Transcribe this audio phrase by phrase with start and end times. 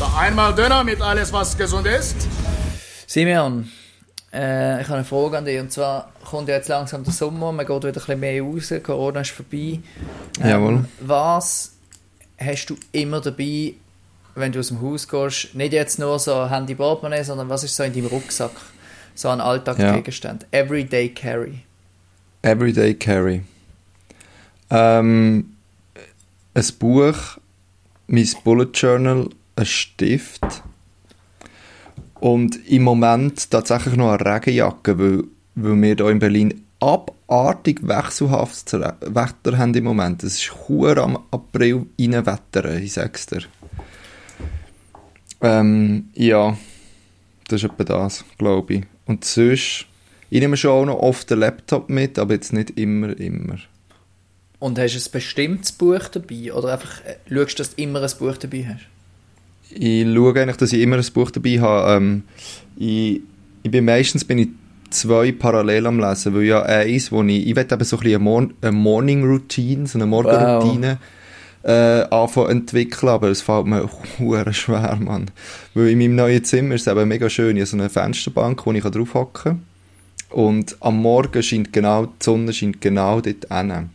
[0.00, 2.16] Da einmal Döner mit alles, was gesund ist.
[3.06, 3.70] Simeon,
[4.32, 5.60] äh, ich habe eine Frage an dich.
[5.60, 8.72] Und zwar kommt ja jetzt langsam der Sommer, man geht wieder ein bisschen mehr raus,
[8.82, 9.78] Corona ist vorbei.
[10.40, 10.84] Ähm, Jawohl.
[11.00, 11.72] Was
[12.38, 13.74] hast du immer dabei,
[14.36, 15.54] wenn du aus dem Haus gehst?
[15.54, 18.52] Nicht jetzt nur so Handy, Portemonnaie, sondern was ist so in deinem Rucksack?
[19.14, 20.46] So ein Alltagsgegenstand.
[20.50, 21.58] Everyday Carry.
[22.40, 23.42] Everyday Carry.
[24.70, 25.56] Ähm,
[26.54, 27.36] ein Buch,
[28.06, 29.28] mein Bullet Journal,
[29.60, 30.62] ein Stift
[32.20, 35.24] und im Moment tatsächlich noch eine Regenjacke, weil,
[35.54, 40.22] weil wir hier in Berlin abartig wechselhaftes Wetter haben im Moment.
[40.22, 43.42] Es ist hure am April reinwettern, ich sag's dir.
[45.42, 46.56] Ähm, ja,
[47.48, 48.82] das ist etwa das, glaube ich.
[49.06, 49.86] Und sonst,
[50.30, 53.58] ich nehme schon auch noch oft den Laptop mit, aber jetzt nicht immer, immer.
[54.58, 56.52] Und hast du ein bestimmtes Buch dabei?
[56.52, 58.86] Oder einfach äh, schaust du, dass du immer ein Buch dabei hast?
[59.72, 61.96] Ich schaue eigentlich, dass ich immer ein Buch dabei habe.
[61.96, 62.22] Ähm,
[62.76, 63.20] ich,
[63.62, 64.48] ich bin meistens bin ich
[64.90, 68.06] zwei parallel am lesen, weil ja eins, wo ich, ich will eben so ein bisschen
[68.06, 70.98] eine, Mor eine Morning Routine, so eine Morgenroutine
[71.62, 71.70] wow.
[71.70, 75.30] äh, anfangen entwickeln, aber es fällt mir hure schwer, Mann.
[75.74, 78.66] Weil in meinem neuen Zimmer ist es eben mega schön, ich habe so eine Fensterbank,
[78.66, 79.62] wo ich drauf hocken kann
[80.30, 83.90] und am Morgen scheint genau, die Sonne scheint genau dort hin.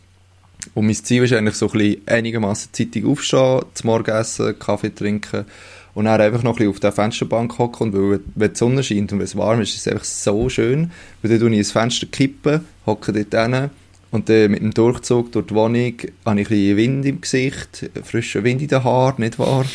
[0.73, 5.45] Und mein Ziel ist eigentlich so ein bisschen einigermaßen zeitig aufstehen, zum Morgenessen, Kaffee trinken
[5.95, 7.93] und dann einfach noch ein bisschen auf der Fensterbank hocken.
[7.93, 10.49] Und weil, wenn die Sonne scheint und wenn es warm ist, ist es einfach so
[10.49, 13.69] schön, weil dann tue ich ins Fenster kippen, hocke dort hin.
[14.11, 15.93] Und dann mit dem Durchzug durch die Wohnung
[16.25, 19.65] habe ich ein bisschen Wind im Gesicht, frischen Wind in den Haaren, nicht wahr?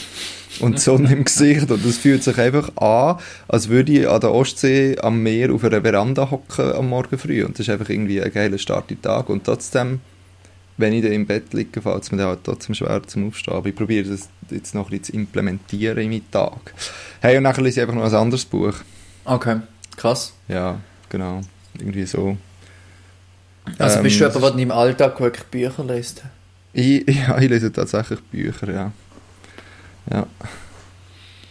[0.61, 1.71] Und die Sonne im Gesicht.
[1.71, 5.65] Und es fühlt sich einfach an, als würde ich an der Ostsee am Meer auf
[5.65, 7.45] einer Veranda hocken am Morgen früh.
[7.45, 9.29] Und das ist einfach irgendwie ein geiler Start in den Tag.
[9.29, 10.01] Und trotzdem
[10.81, 13.55] wenn ich dann im Bett liege, fällt es mir dann halt trotzdem schwer zum Aufstehen.
[13.55, 16.75] Aber ich probiere das jetzt noch ein bisschen zu implementieren in meinen Tag.
[17.21, 18.75] Hey, und nachher lese ich einfach noch ein anderes Buch.
[19.25, 19.61] Okay,
[19.97, 20.33] krass.
[20.49, 21.41] Ja, genau.
[21.79, 22.37] Irgendwie so.
[23.79, 26.23] Also ähm, bist du jemand, der in deinem Alltag wirklich Bücher liest?
[26.73, 28.93] Ich, ja, ich lese tatsächlich Bücher, ja.
[30.11, 30.27] Ja.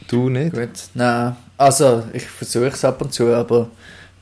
[0.08, 0.54] Du nicht?
[0.54, 0.70] Gut.
[0.96, 3.70] Nein, also ich versuche es ab und zu, aber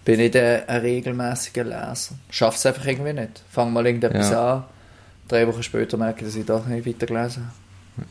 [0.03, 2.15] bin nicht ein, ein regelmäßiger Leser.
[2.29, 3.41] Schaff's einfach irgendwie nicht.
[3.49, 4.55] Fang mal irgendetwas ja.
[4.55, 4.63] an
[5.27, 7.43] drei Wochen später merke ich, dass ich doch nicht weitergelesen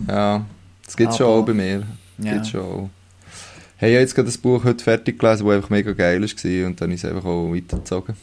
[0.08, 0.12] habe.
[0.12, 0.46] Ja,
[0.84, 1.86] das gibt es schon auch bei mir.
[2.18, 2.44] Das ja.
[2.44, 2.90] schon auch.
[3.78, 6.66] Hey, ich habe jetzt gerade das Buch heute fertig gelesen, das einfach mega geil war
[6.66, 8.16] und dann ist es einfach auch weitergezogen.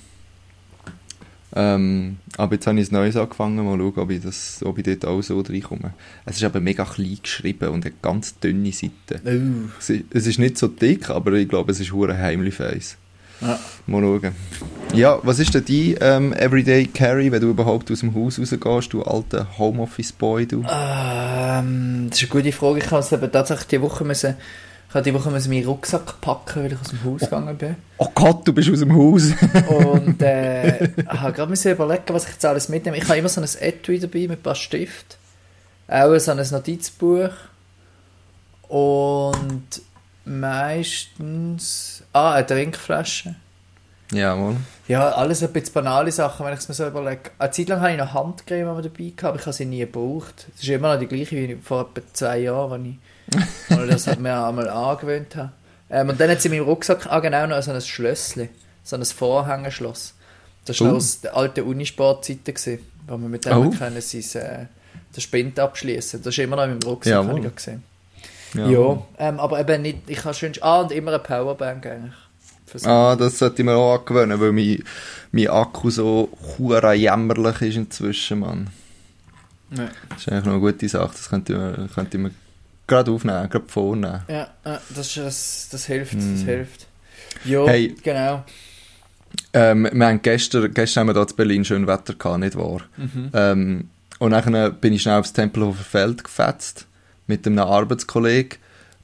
[1.56, 4.84] Ähm, aber jetzt habe ich ein Neues angefangen, mal schauen, ob ich, das, ob ich
[4.84, 5.94] dort auch so reinkomme.
[6.26, 9.22] Es ist aber mega klein geschrieben und hat ganz dünne Seiten.
[9.24, 9.70] Uh.
[9.78, 12.98] Es, ist, es, ist nicht so dick, aber ich glaube, es ist hure heimlich face.
[13.42, 13.60] Ja.
[13.88, 14.36] Mal schauen.
[14.94, 18.94] Ja, was ist denn dein ähm, Everyday Carry, wenn du überhaupt aus dem Haus rausgehst,
[18.94, 20.64] du alter Homeoffice-Boy, du?
[20.70, 22.80] Ähm, das ist eine gute Frage.
[22.80, 24.36] Ich habe eben tatsächlich die Woche müssen,
[24.88, 27.76] ich habe die Woche müssen meinen Rucksack packen, weil ich aus dem Haus gegangen bin.
[27.98, 29.32] Oh Gott, du bist aus dem Haus!
[29.68, 32.98] und äh, ich habe gerade müssen überlegen, was ich jetzt alles mitnehme.
[32.98, 35.18] Ich habe immer so ein Etui dabei mit ein paar Stiften.
[35.88, 37.32] Auch so ein Notizbuch.
[38.70, 39.82] Und
[40.26, 41.93] meistens...
[42.14, 43.36] Ah, eine Trinkflasche.
[44.12, 44.58] Jawohl.
[44.88, 47.32] Ja, alles ein bisschen banale Sachen, wenn ich es mir so überlege.
[47.40, 50.46] Eine Zeit lang hatte ich noch Handcreme dabei, gehabt, aber ich habe sie nie gebraucht.
[50.54, 53.00] Das ist immer noch die gleiche wie vor etwa zwei Jahren,
[53.70, 55.52] als ich, das mir einmal angewöhnt habe.
[55.90, 58.50] Ähm, und dann hat sie in meinem Rucksack auch genau noch so ein Schlössli,
[58.84, 60.14] so ein Vorhängeschloss.
[60.66, 60.96] Das war uh.
[60.98, 63.70] aus der alten Unisportzeiten, wo wir mit dem oh.
[63.72, 64.66] können sein, äh,
[65.16, 66.22] den Spind abschließen.
[66.22, 67.84] Das ist immer noch in meinem Rucksack, ja, habe ich gesehen.
[68.54, 72.14] Ja, ja ähm, aber eben nicht, ich habe schon, ah, und immer eine Powerbank eigentlich.
[72.86, 74.84] Ah, das sollte ich mir auch angewöhnen, weil mein,
[75.32, 78.70] mein Akku so hure jämmerlich ist inzwischen, Mann.
[79.72, 79.90] Ja.
[80.10, 82.34] Das ist eigentlich noch eine gute Sache, das könnte man, könnte man
[82.88, 84.22] gerade aufnehmen, gerade vornehmen.
[84.28, 86.18] Ja, das, das, das hilft, mm.
[86.18, 86.46] das hm.
[86.46, 86.88] hilft.
[87.46, 88.44] Ja, hey, genau.
[89.54, 92.82] Ähm, wir haben gestern, gestern haben wir hier in Berlin schön Wetter gehabt, nicht wahr?
[92.98, 93.30] Mhm.
[93.34, 96.88] Ähm, und dann bin ich schnell aufs Tempelhofer Feld gefetzt
[97.28, 98.58] mit einem Arbeitskollegen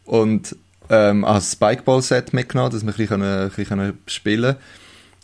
[0.06, 0.56] und
[0.90, 4.56] ähm, als Spikeball-Set mitgenommen, dass wir ein bisschen, ein bisschen spielen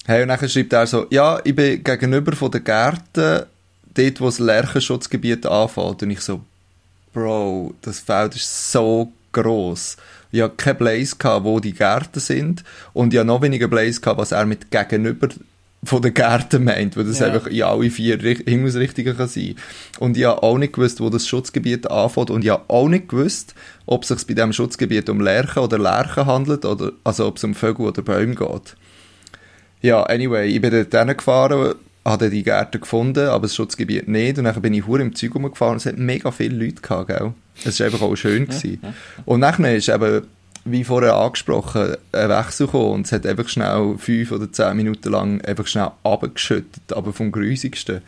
[0.05, 0.29] können.
[0.29, 3.45] Und dann schreibt er so, ja, ich bin gegenüber von den Gärten,
[3.95, 6.03] dort, wo das Lärchenschutzgebiet anfängt.
[6.03, 6.41] Und ich so,
[7.13, 9.97] Bro, das Feld ist so gross.
[10.31, 12.63] Ich hatte keinen Blaze, gehabt, wo die Gärten sind.
[12.93, 15.29] Und ich hatte noch weniger Blaze, gehabt, was er mit gegenüber
[15.85, 17.27] von den Gärten meint, weil das ja.
[17.27, 19.55] einfach in alle vier Himmelsrichtungen kann sein.
[19.99, 23.07] Und ich habe auch nicht gewusst, wo das Schutzgebiet anfängt und ich habe auch nicht
[23.07, 23.55] gewusst,
[23.85, 27.43] ob es sich bei diesem Schutzgebiet um Lerchen oder Lerchen handelt, oder, also ob es
[27.43, 28.75] um Vögel oder Bäume geht.
[29.81, 34.37] Ja, anyway, ich bin dort gefahren habe die Gärten gefunden, aber das Schutzgebiet nicht.
[34.37, 37.07] Und dann bin ich hure im Zeug rumgefahren und es hat mega viele Leute gehabt,
[37.07, 37.33] gell?
[37.63, 38.45] Es war einfach auch schön.
[38.45, 38.79] Gewesen.
[39.25, 40.27] Und dann ist eben,
[40.65, 45.11] wie vorher angesprochen, ein Wechsel gekommen und es hat einfach schnell fünf oder zehn Minuten
[45.11, 48.01] lang einfach schnell abgeschüttet, aber vom Grusigsten.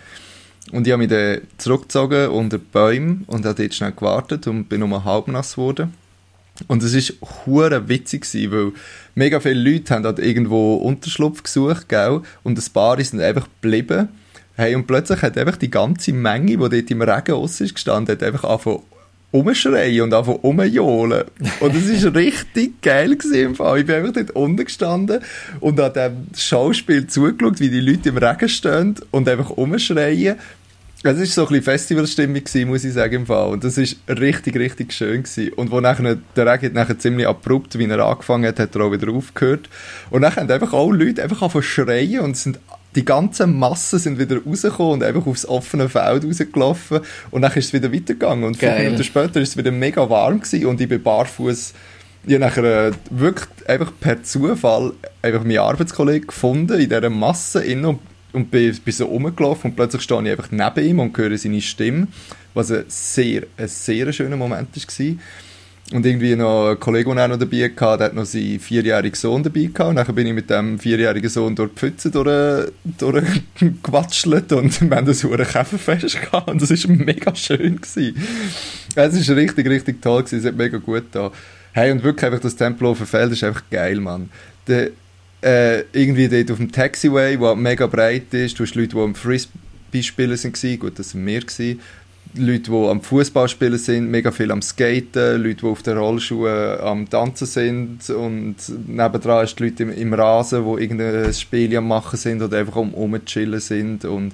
[0.71, 4.68] Und ich habe mich dann zurückgezogen unter die Bäume und habe dort schnell gewartet und
[4.68, 5.94] bin um halb nass geworden.
[6.68, 8.71] Und es war hure witzig, gewesen, weil
[9.13, 12.21] mega viele Leute haben dort irgendwo Unterschlupf gesucht, gell?
[12.44, 14.09] Und ein paar sind einfach geblieben.
[14.56, 18.15] Hey, und plötzlich hat einfach die ganze Menge, die dort im Regen raus ist gestanden,
[18.15, 18.81] hat einfach angefangen
[19.31, 21.25] umschreien und einfach umjohlen.
[21.59, 23.79] Und es war richtig geil im Fall.
[23.79, 25.21] Ich bin einfach dort unten gestanden
[25.59, 30.38] und an dem Schauspiel zugeschaut, wie die Leute im Regen stehen und einfach umschreien.
[31.03, 33.50] Es war so ein bisschen Festivalstimmung, muss ich sagen, im Fall.
[33.50, 35.24] Und das war richtig, richtig schön.
[35.24, 35.53] Gewesen.
[35.53, 38.91] Und wo nachher, der Regen nachher ziemlich abrupt, wie er angefangen hat, hat er auch
[38.91, 39.69] wieder aufgehört.
[40.09, 42.59] Und dann haben einfach alle Leute einfach angefangen schreien und sind
[42.97, 47.01] die ganzen Massen sind wieder rausgekommen und einfach aufs offene Feld rausgelaufen.
[47.31, 48.44] Und dann ist es wieder weitergegangen.
[48.44, 51.73] Und fünf Minuten später ist es wieder mega warm gewesen und ich bin barfuß
[52.27, 54.91] ich habe nachher äh, wirklich einfach per Zufall
[55.21, 57.99] einfach meinen Arbeitskollegen gefunden in dieser Masse innen
[58.33, 61.61] und bin, bin so rumgelaufen und plötzlich stehe ich einfach neben ihm und höre seine
[61.61, 62.07] Stimme,
[62.53, 65.05] was ein sehr, ein sehr schöner Moment war.
[65.94, 69.16] Und irgendwie noch ein Kollege, der auch noch dabei hatte, der hat noch seinen vierjährigen
[69.16, 69.89] Sohn dabei gehabt.
[69.89, 74.98] Und dann bin ich mit dem vierjährigen Sohn durch die Pfütze durch, durchgewatschelt und wir
[74.98, 77.80] haben das ein Käferfest gehabt und das war mega schön.
[77.81, 77.95] Es
[79.30, 80.39] war richtig, richtig toll gewesen.
[80.39, 81.31] Es hat mega gut da.
[81.72, 84.30] Hey, und wirklich einfach das Tempelhofer Feld ist einfach geil, Mann.
[84.68, 84.90] Der,
[85.42, 88.60] äh, irgendwie dort auf dem Taxiway, der mega breit ist.
[88.60, 91.42] Du hast Leute, die am Frisbee spielen waren, gut, das waren wir.
[92.35, 96.79] Leute, die am Fußball spielen sind, mega viel am Skaten, Leute, die auf den Rollschuhen
[96.79, 98.56] am Tanzen sind und
[98.88, 102.75] nebendran ist die Leute im, im Rasen, die irgendein Spiel am machen sind oder einfach
[102.75, 104.33] um rumchillen sind und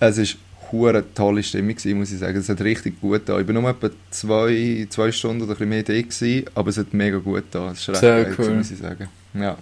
[0.00, 0.38] es ist
[0.72, 2.38] eine tolle Stimmung gewesen, muss ich sagen.
[2.38, 3.38] Es hat richtig gut da.
[3.38, 6.76] Ich bin nur etwa zwei, zwei Stunden oder ein bisschen mehr da gewesen, aber es
[6.78, 7.70] hat mega gut da.
[7.72, 8.50] Es ist recht Sehr geil, cool.
[8.50, 9.08] muss ich sagen.
[9.34, 9.56] Ja.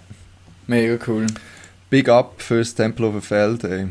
[0.67, 1.27] Mega cool.
[1.89, 3.87] Big up fürs Tempelhofer Feld, ey.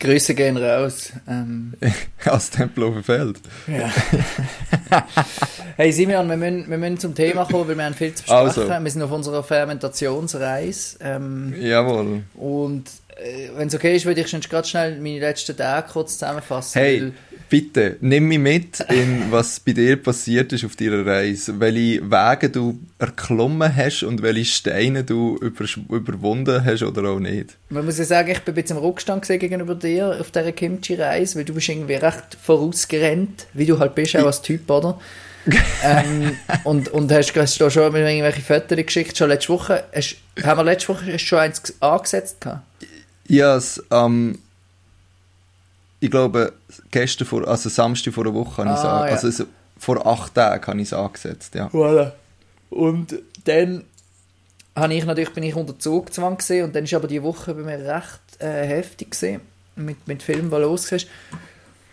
[0.00, 1.12] Grüße gehen raus.
[1.28, 1.74] Ähm,
[2.24, 3.40] Als Tempelhofer Feld.
[3.66, 3.90] ja.
[5.76, 8.62] hey Simeon, wir müssen, wir müssen zum Thema kommen, weil wir haben viel zu besprechen.
[8.70, 8.84] Also.
[8.84, 10.98] Wir sind auf unserer Fermentationsreise.
[11.00, 12.22] Ähm, Jawohl.
[12.34, 12.84] und
[13.16, 16.80] äh, wenn es okay ist, würde ich schon gerade schnell meine letzten Tage kurz zusammenfassen.
[16.80, 17.12] Hey,
[17.52, 21.60] bitte, nimm mich mit in was bei dir passiert ist auf deiner Reise.
[21.60, 27.58] Welche Wege du erklommen hast und welche Steine du über, überwunden hast oder auch nicht.
[27.68, 31.36] Man muss ja sagen, ich bin ein bisschen im Rückstand gegenüber dir auf dieser Kimchi-Reise,
[31.36, 34.98] weil du bist irgendwie recht vorausgerannt, wie du halt bist, auch als Typ, oder?
[35.84, 40.58] ähm, und, und hast, hast du schon irgendwelche Fotos geschickt, schon letzte Woche, hast, haben
[40.58, 42.62] wir letzte Woche schon eins angesetzt gehabt?
[43.28, 44.38] Ja, es, ähm,
[46.02, 46.52] ich glaube,
[46.90, 49.12] gestern vor, also Samstag vor einer Woche habe ich es Ah, an- ja.
[49.14, 49.46] also es-
[49.78, 51.68] vor acht Tagen habe ich es angesetzt, ja.
[51.68, 52.12] Voilà.
[52.70, 53.14] Und
[53.44, 53.84] dann
[54.74, 57.62] habe ich natürlich, bin ich unter Zugzwang gesehen und dann ist aber die Woche bei
[57.62, 59.40] mir recht äh, heftig gesehen
[59.76, 61.06] mit, mit Filmen, die los ist.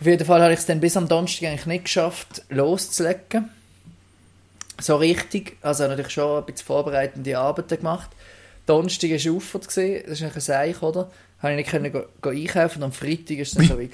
[0.00, 3.50] Auf jeden Fall habe ich es dann bis am Donnerstag eigentlich nicht geschafft, loszulegen.
[4.80, 5.56] So richtig.
[5.60, 8.10] Also habe natürlich schon ein bisschen vorbereitende Arbeiten gemacht.
[8.66, 10.02] Donnerstag war Auffahrt, gewesen.
[10.08, 11.10] das ist ein Seich, oder?
[11.42, 13.90] Habe ich nicht können go, go einkaufen und am Freitag ist es dann so wie.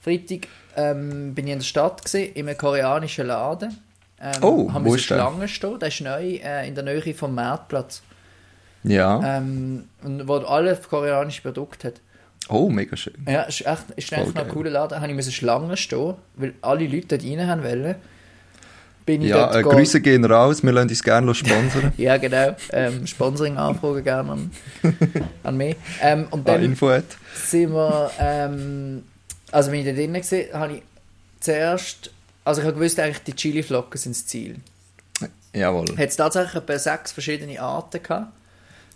[0.00, 3.76] Freitag ähm, bin ich in der Stadt gewesen, in einem koreanischen Laden.
[4.20, 4.98] Ähm, Oh, haben wir?
[4.98, 5.78] Schlange stehen.
[5.78, 8.02] Der ist neu äh, in der Nähe vom Marktplatz.
[8.84, 9.38] Ja.
[9.38, 12.00] Ähm, und wo alle koreanische Produkte hat.
[12.48, 13.14] Oh, mega schön.
[13.26, 15.00] Ja, ist echt ist noch ein cooler Laden.
[15.00, 17.94] Habe ich müssen Schlange stehen, weil alle Leute dort rein haben wollen.
[19.06, 21.92] Bin ich Ja, dort äh, Grüße gehen raus, wir lassen uns gerne sponsern.
[21.96, 22.56] Ja, genau.
[22.72, 24.50] Ähm, Sponsoring-Anfragen gerne an,
[25.42, 25.76] an mich.
[26.00, 27.04] Ähm, und ah, dann Info hat.
[27.34, 29.02] sind wir, ähm,
[29.52, 30.82] also wenn ich da drinnen gesehen habe ich
[31.40, 32.10] zuerst,
[32.44, 34.56] also ich habe gewusst, eigentlich die Chili-Flocken sind das Ziel.
[35.54, 35.86] Jawohl.
[35.96, 38.32] Hat es tatsächlich etwa sechs verschiedene Arten gehabt.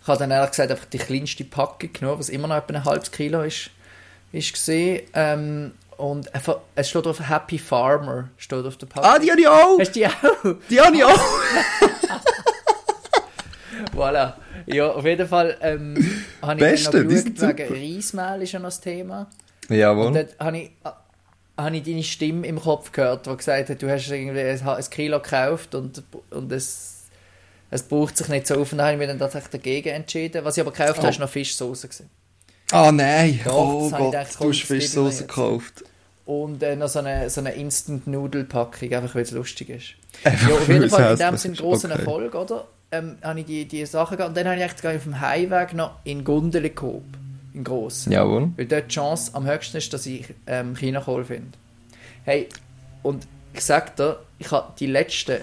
[0.01, 2.85] Ich habe dann ehrlich gesagt einfach die kleinste Packung genommen, was immer noch etwa ein
[2.85, 3.69] halbes Kilo ist,
[4.31, 5.03] ist gesehen.
[5.13, 9.09] Ähm, und einfach- es steht auf Happy Farmer, steht auf der Packung.
[9.09, 9.79] Ah, die habe ich auch!
[9.79, 10.55] Hast du die auch?
[10.69, 11.19] Die habe ich auch!
[13.95, 14.33] Voilà.
[14.65, 15.95] Ja, auf jeden Fall ähm,
[16.41, 19.27] habe ich Beste, dann noch geschaut, wegen Reismehl ist ja noch das Thema.
[19.69, 20.11] Und Jawohl.
[20.13, 20.89] dort habe ich, äh,
[21.57, 25.19] habe ich deine Stimme im Kopf gehört, die gesagt hat, du hast irgendwie ein, Kilo
[25.19, 27.03] gekauft und, und es,
[27.71, 28.71] es braucht sich nicht so auf.
[28.71, 30.43] Und dann habe ich mich dann tatsächlich dagegen entschieden.
[30.45, 31.03] Was ich aber gekauft Oh.
[31.03, 31.89] habe, ist noch Fischsoße.
[32.71, 33.39] Ah, nein!
[33.43, 35.83] Doch, oh Gott, gedacht, du hast Fischsoße gekauft.
[36.29, 39.85] Und äh, noch so eine, so eine Instant-Nudel-Packung, einfach weil es lustig ist.
[40.23, 41.61] Einfach Ja, auf jeden Fall in dem Sinn ist.
[41.61, 41.99] grossen Okay.
[42.01, 42.67] Erfolg, oder?
[42.91, 44.29] Ähm, habe ich die, die Sachen gehabt.
[44.29, 47.11] Und dann habe ich echt auf dem Heimweg noch in Gundeli gehoben.
[47.55, 48.11] in grossen.
[48.11, 48.51] Jawohl.
[48.57, 51.57] Weil dort die Chance am höchsten ist, dass ich ähm, China-Kohl finde.
[52.25, 52.47] Hey,
[53.01, 55.37] und ich sag dir, ich habe die letzten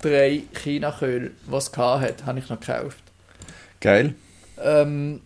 [0.00, 3.02] drei China-Köhl, die es hat, habe ich noch gekauft.
[3.80, 4.14] Geil.
[4.62, 5.20] Ähm,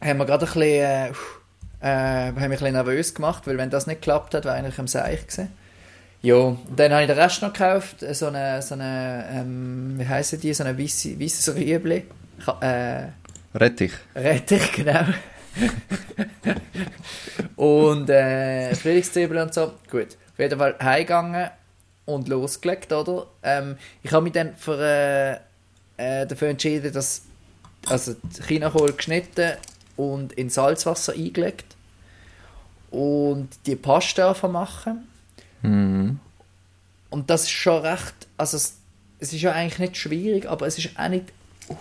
[0.00, 1.10] haben wir gerade ein bisschen, äh,
[1.80, 4.78] äh, haben mich ein bisschen nervös gemacht, weil wenn das nicht geklappt hat, wäre eigentlich
[4.78, 5.52] am Seich gewesen.
[6.20, 10.40] Ja, dann habe ich den Rest noch gekauft, so eine, so eine ähm, wie heissen
[10.40, 12.04] die, so eine weisse, weisses Rüebli.
[12.60, 13.02] Äh,
[13.54, 13.92] Rettich.
[14.16, 15.04] Rettich, genau.
[17.56, 19.74] und äh, Frühlingszwiebeln und so.
[19.90, 21.50] Gut, auf jeden Fall heimgegangen
[22.04, 23.26] und losgelegt, oder?
[23.42, 27.22] Ähm, ich habe mich dann für, äh, äh, dafür entschieden, dass
[27.88, 28.16] also
[28.46, 29.52] Chinakohl geschnitten
[29.98, 31.76] und in Salzwasser eingelegt
[32.90, 35.08] und die Pasta machen.
[35.60, 36.20] Mhm.
[37.10, 38.76] Und das ist schon recht, also es,
[39.18, 41.26] es ist ja eigentlich nicht schwierig, aber es ist auch nicht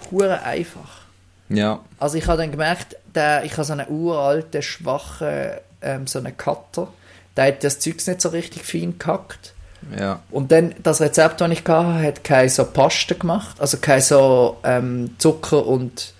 [0.09, 1.01] hure einfach.
[1.50, 1.81] Ja.
[2.00, 6.36] Also ich habe dann gemerkt, der, ich habe so einen uralten, schwachen, ähm, so einen
[6.36, 6.91] Cutter,
[7.38, 9.53] der hat das Zeug nicht so richtig fein gehackt.
[9.97, 10.21] Ja.
[10.31, 14.57] Und dann, das Rezept, das ich hatte, hat keine so Paste gemacht, also kein so
[14.63, 16.13] ähm, Zucker und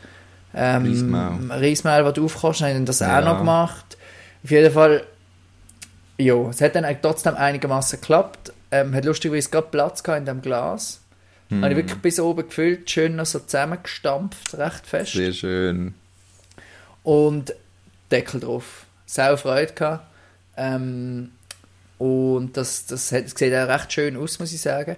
[0.58, 1.52] ähm, Reismehl.
[1.52, 3.20] Reismehl, das du aufkochst, habe ich dann das Ja.
[3.20, 3.98] auch noch gemacht.
[4.44, 5.04] Auf jeden Fall,
[6.18, 8.54] ja, es hat dann trotzdem einigermaßen geklappt.
[8.72, 11.00] Ähm, hat lustigerweise gerade Platz gehabt in dem Glas.
[11.50, 11.64] Hm.
[11.64, 15.14] Habe ich wirklich bis oben gefüllt, schön noch so zusammengestampft, recht fest.
[15.14, 15.94] Sehr schön.
[17.04, 17.54] Und
[18.12, 18.86] Deckel drauf.
[19.06, 20.06] Sau Freude gehabt.
[20.58, 21.32] Ähm,
[21.98, 24.98] und das, das, hat, das sieht auch recht schön aus, muss ich sagen.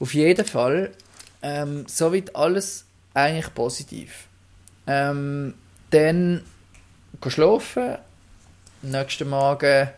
[0.00, 0.90] Auf jeden Fall,
[1.42, 2.84] ähm, soweit alles
[3.14, 4.26] eigentlich positiv.
[4.86, 5.54] Ähm,
[5.90, 6.42] dann
[7.26, 7.96] schlafen.
[8.82, 9.88] Am nächsten Morgen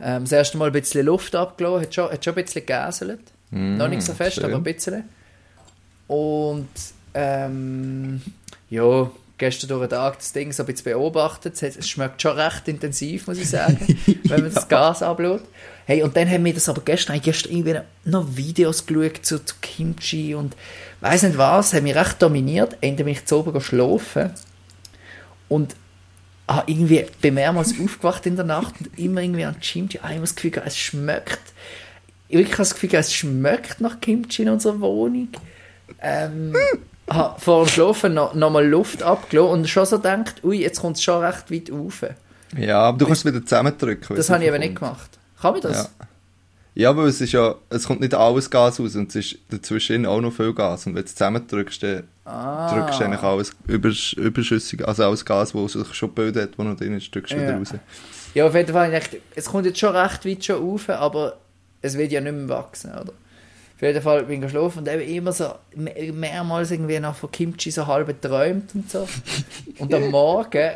[0.00, 1.82] ähm, das erste Mal ein bisschen Luft abgelassen.
[1.82, 3.20] Hat schon, hat schon ein bisschen gegäselt.
[3.50, 4.44] Mm, Noch nicht so fest, schön.
[4.44, 5.04] aber ein bisschen.
[6.06, 6.68] Und
[7.14, 8.20] ähm,
[8.68, 11.62] ja, gestern durch den Tag das Ding so ein bisschen beobachtet.
[11.62, 13.78] Es schmeckt schon recht intensiv, muss ich sagen,
[14.24, 15.42] wenn man das Gas ablädt.
[15.86, 19.54] Hey, und dann haben wir das aber gestern, gestern irgendwie noch Videos geschaut zu, zu
[19.60, 20.56] Kimchi und
[21.04, 22.76] weiß nicht was, haben mich recht dominiert.
[22.80, 24.30] Ende bin ich zu oben schlafen
[25.48, 25.76] und
[26.48, 29.98] habe irgendwie bin mehrmals aufgewacht in der Nacht und immer irgendwie an Kimchi.
[29.98, 31.40] Ah, Ich habe das Gefühl, es schmeckt.
[32.28, 35.28] Ich wirklich habe das Gefühl, es schmeckt nach Kimchi in unserer Wohnung.
[36.00, 36.54] Ähm,
[37.08, 40.80] habe vor dem Schlafen noch, noch mal Luft abgelassen und schon so gedacht, ui, jetzt
[40.80, 42.04] kommt es schon recht weit rauf.
[42.56, 44.16] Ja, aber du kannst es wieder zusammendrücken.
[44.16, 45.10] Das habe ich eben nicht gemacht.
[45.40, 45.90] Kann man das?
[46.00, 46.06] Ja.
[46.76, 50.06] Ja, weil es ist ja, es kommt nicht alles Gas raus und es ist dazwischen
[50.06, 50.86] auch noch viel Gas.
[50.86, 52.72] Und wenn du es zusammendrückst, dann Ah.
[52.74, 56.66] drückst du eigentlich alles übersch überschüssig, also alles Gas, das sich schon gebildet hat, das
[56.66, 57.58] noch drin ist, drückst du wieder Ja.
[57.58, 57.68] raus.
[58.34, 61.36] Ja, auf jeden Fall, ich es kommt jetzt schon recht weit schon rauf, aber
[61.82, 63.12] es wird ja nicht mehr wachsen, oder?
[63.76, 67.30] Auf jeden Fall bin ich geschlafen und eben immer so me- mehrmals irgendwie noch von
[67.30, 69.06] Kimchi so halb geträumt und so.
[69.78, 70.70] Und am Morgen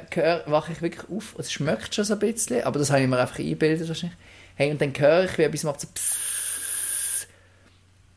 [0.46, 3.18] wache ich wirklich auf, es schmeckt schon so ein bisschen, aber das habe ich mir
[3.18, 4.18] einfach eingebildet wahrscheinlich.
[4.58, 7.28] Hey, und dann höre ich, wie etwas macht so pssst,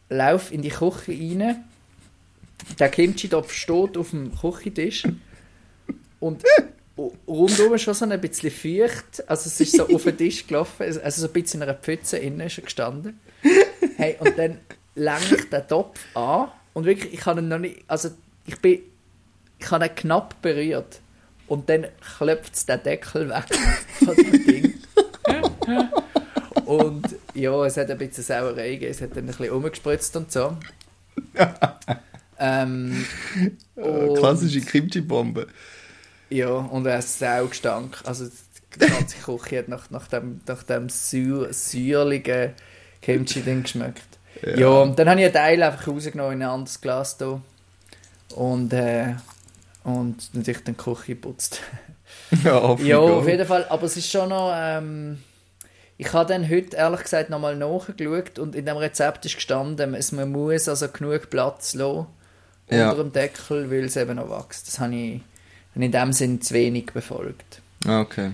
[0.10, 1.64] lauf in die Küche rein,
[2.80, 5.04] der Kimchi-Topf steht auf dem Küchentisch
[6.20, 6.44] und
[7.28, 9.24] rundum ist schon so ein bisschen feucht.
[9.28, 12.18] Also es ist so auf den Tisch gelaufen, also so ein bisschen in einer Pfütze
[12.18, 13.20] innen ist er gestanden.
[13.98, 14.58] Hey, und dann
[14.96, 18.10] länge ich den Topf an und wirklich, ich habe ihn noch nicht, also
[18.48, 18.80] ich bin,
[19.60, 21.02] ich habe ihn knapp berührt
[21.46, 21.86] und dann
[22.18, 23.46] klopft es den Deckel weg
[24.04, 24.74] von dem Ding.
[26.72, 30.32] Und ja, es hat ein bisschen Sauerei gegeben, es hat dann ein bisschen umgespritzt und
[30.32, 30.56] so.
[32.40, 33.06] ähm,
[33.76, 35.48] und- Klassische Kimchi-Bombe.
[36.30, 37.98] ja, und ein Saugestank.
[38.06, 38.26] Also
[38.76, 42.54] die ganze Küche hat nach, nach dem, nach dem säu säuerlichen
[43.02, 44.04] Kimchi-Ding geschmeckt.
[44.56, 44.70] Ja.
[44.70, 47.42] und dann habe ich einen Teil einfach rausgenommen in ein anderes Glas da.
[48.34, 49.16] Und, äh,
[49.84, 51.60] und natürlich die Küche geputzt.
[52.44, 53.66] Ja, auf ja, auf jeden Fall.
[53.70, 54.54] Aber es ist schon noch...
[54.56, 55.18] Ähm,
[56.02, 60.12] ich habe dann heute ehrlich gesagt nochmal nachgeschaut und in dem Rezept ist gestanden, es,
[60.12, 62.08] man muss also genug Platz lassen
[62.72, 62.90] Ja.
[62.90, 64.68] unter dem Deckel, weil es eben noch wächst.
[64.68, 65.22] Das habe ich
[65.76, 67.62] in dem Sinn zu wenig befolgt.
[67.86, 68.32] Ah, Okay.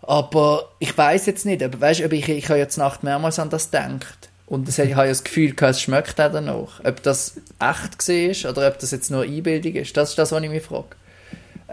[0.00, 3.50] Aber ich weiß jetzt nicht, aber weißt, ob ich, ich habe jetzt Nacht mehrmals an
[3.50, 4.28] das gedacht.
[4.46, 6.80] Und das, ich habe ja das Gefühl, es schmeckt auch danach.
[6.84, 9.94] Ob das echt war oder ob das jetzt nur Einbildung ist.
[9.96, 10.88] Das ist das, was ich mich frage.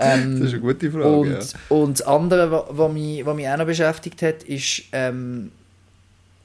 [0.01, 1.39] Ähm, Das ist eine gute Frage, und, ja.
[1.69, 5.51] und das andere, was, mich, was mich auch noch beschäftigt hat, ist, ähm,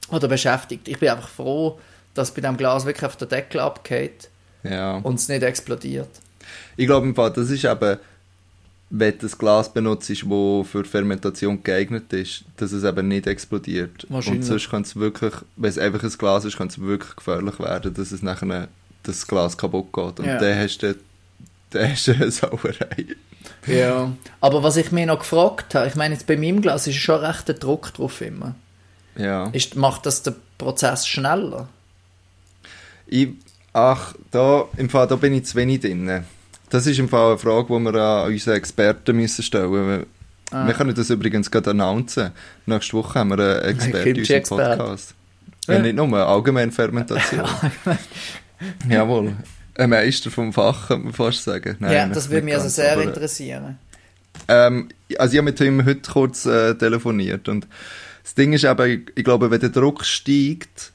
[0.09, 1.79] oder beschäftigt, ich bin einfach froh,
[2.13, 4.29] dass bei diesem Glas wirklich auf der Deckel abgeht
[4.63, 4.97] Ja.
[4.97, 6.09] und es nicht explodiert.
[6.77, 7.97] Ich glaube im Fall, das ist eben,
[8.89, 14.05] wenn du das Glas benutzt, das für Fermentation geeignet ist, dass es eben nicht explodiert.
[14.05, 17.59] Und sonst kann es wirklich, wenn es einfach ein Glas ist, kann es wirklich gefährlich
[17.59, 18.69] werden, dass es nachher
[19.03, 20.19] das Glas kaputt geht.
[20.21, 20.37] Und Ja.
[20.39, 20.95] dann hast du,
[21.71, 23.05] dann hast du eine Sauerei.
[23.65, 24.11] Ja.
[24.41, 27.19] Aber was ich mir noch gefragt habe, ich meine, jetzt bei meinem Glas ist schon
[27.19, 28.55] recht der Druck drauf immer.
[29.15, 29.47] Ja.
[29.47, 31.67] Ist, macht das den Prozess schneller?
[33.07, 33.29] Ich,
[33.73, 36.23] ach, da, im Fall, da bin ich zu wenig drin.
[36.69, 40.05] Das ist im Fall eine Frage, die wir an unsere Experten müssen stellen müssen.
[40.51, 40.65] Ah.
[40.65, 42.31] Wir können das übrigens gerade announcen.
[42.65, 44.43] Nächste Woche haben wir einen Experten in unserem.
[44.43, 45.15] Podcast.
[45.67, 47.45] Ja, nicht nur, allgemein Fermentation.
[48.89, 49.35] Jawohl.
[49.77, 51.77] Ein Meister vom Fach, könnte man fast sagen.
[51.79, 53.77] Nein, ja, das würde mich also sehr aber, äh, interessieren.
[54.47, 57.67] Ähm, also ich habe mit ihm heute kurz äh, telefoniert und
[58.23, 60.91] das Ding ist eben, ich, ich glaube, wenn der Druck steigt,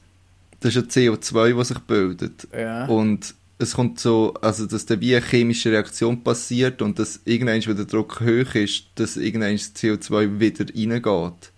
[0.59, 2.47] das ist ja CO2, was sich bildet.
[2.55, 2.85] Ja.
[2.85, 7.65] Und es kommt so, also dass da wie eine chemische Reaktion passiert und dass irgendwann,
[7.65, 11.52] wenn der Druck hoch ist, dass irgendwann das CO2 wieder reingeht.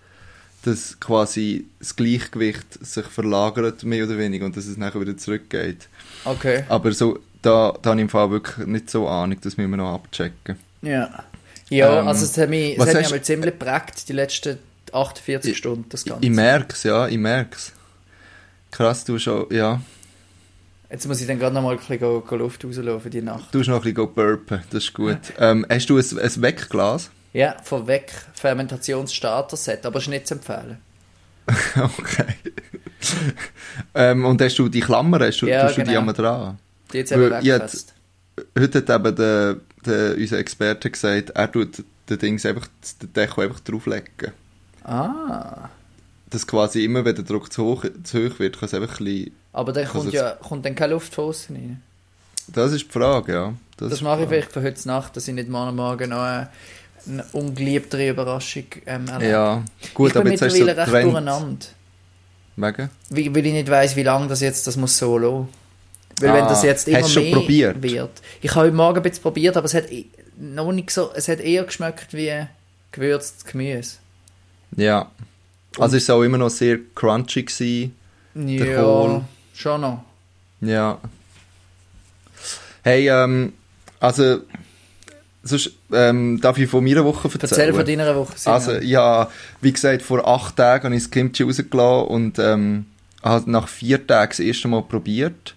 [0.65, 5.87] Dass quasi das Gleichgewicht sich verlagert, mehr oder weniger, und dass es nachher wieder zurückgeht.
[6.23, 6.63] Okay.
[6.69, 9.77] Aber so, da, da habe ich im Fall wirklich nicht so Ahnung, das müssen wir
[9.77, 10.57] noch abchecken.
[10.81, 11.23] Ja.
[11.69, 14.57] Ja, Ähm, also es hat mich, es hat mich einmal ziemlich geprägt, die letzten
[14.91, 16.25] 48 Stunden, das Ich, Ganze.
[16.25, 17.71] ich merke es, ja, ich merke es.
[18.71, 19.81] Krass, du schon, ja.
[20.89, 21.99] Jetzt muss ich dann gerade noch mal ein bisschen
[22.39, 23.53] Luft rauslassen für die Nacht.
[23.53, 25.17] Du hast noch ein bisschen burpen, das ist gut.
[25.39, 27.09] ähm, hast du ein, ein Wegglas?
[27.35, 30.77] Ja, vorweg Fermentationsstarter-Set, aber ist nicht zu empfehlen.
[31.75, 32.33] okay.
[33.93, 35.99] ähm, und hast du die Klammer, hast du, Ja, du die genau.
[35.99, 36.59] einmal dran?
[36.93, 37.93] Die jetzt eben weggefasst.
[38.57, 42.67] Heute hat eben der, der, unser Experte gesagt, er tut den Dings einfach,
[43.01, 44.31] den Deckel einfach drauflegen.
[44.85, 45.67] Ah.
[46.29, 49.05] Dass quasi immer, wenn der Druck zu hoch, zu hoch wird, kann es einfach ein
[49.05, 49.35] bisschen...
[49.51, 51.83] Aber dann kommt, ja, kommt dann keine Luft von außen rein.
[52.47, 53.53] Das ist die Frage, ja.
[53.75, 56.47] Das, die mache ich vielleicht für heute Nacht, dass ich nicht morgen Morgen noch
[57.07, 59.31] eine, ungeliebtere Überraschung ähm, erlebe.
[59.31, 61.05] Ja, gut, ich bin aber jetzt hast du recht Trend...
[61.05, 61.65] durcheinander.
[62.57, 62.89] Wegen?
[63.09, 65.49] Weil, weil ich nicht weiss, wie lange das jetzt das muss so lassen.
[66.21, 67.83] Weil Ah, wenn das jetzt immer mehr probiert?
[67.83, 68.21] wird.
[68.41, 70.05] Ich habe heute Morgen ein bisschen probiert, aber es hat eh-
[70.37, 72.45] noch nicht so, es hat eher geschmeckt wie
[72.91, 73.97] gewürztes Gemüse.
[74.77, 75.11] Ja.
[75.77, 77.95] Also ist es auch immer noch sehr crunchy gewesen.
[78.35, 79.21] Ja, Kohl.
[79.53, 80.03] schon noch.
[80.61, 80.99] Ja.
[82.83, 83.53] Hey, ähm,
[83.99, 84.39] also,
[85.45, 87.49] sonst, ähm, darf ich von meiner Woche erzählen?
[87.49, 88.33] Erzähl von deiner Woche.
[88.35, 88.53] Simon.
[88.55, 89.29] Also, ja,
[89.61, 92.85] wie gesagt, vor acht Tagen habe ich das Kimchi rausgelassen und ähm,
[93.23, 95.55] habe nach vier Tagen das erste Mal probiert.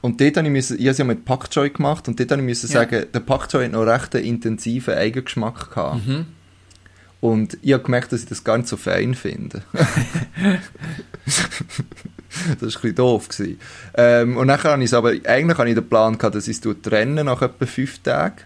[0.00, 2.30] Und dort habe ich, müssen, ich habe es ja mit Pak Choi gemacht und dort
[2.30, 2.80] habe ich müssen Ja.
[2.80, 6.06] sagen, der Pak Choi hat noch recht einen intensiven Eigengeschmack gehabt.
[6.06, 6.26] Mhm.
[7.20, 9.62] Und ich habe gemerkt, dass ich das gar nicht so fein finde.
[9.74, 9.82] das
[11.26, 13.28] war ein bisschen doof.
[13.28, 13.60] Gewesen.
[13.94, 16.64] Ähm, und nachher habe ich es aber, eigentlich habe ich den Plan gehabt, dass ich
[16.64, 18.40] es trennen nach etwa fünf Tagen.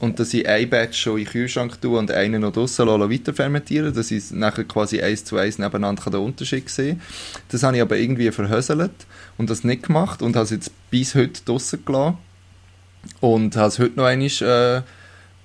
[0.00, 3.10] Und dass ich ein Batch schon in den Kühlschrank tue und einen noch draussen lasse,
[3.10, 7.00] weiter fermentieren, dass ich nachher quasi eins zu eins nebeneinander kann den Unterschied sehen
[7.48, 8.92] Das habe ich aber irgendwie verhöselt
[9.38, 12.18] und das nicht gemacht und habe es jetzt bis heute draussen gelassen.
[13.20, 14.28] Und habe es heute noch einmal,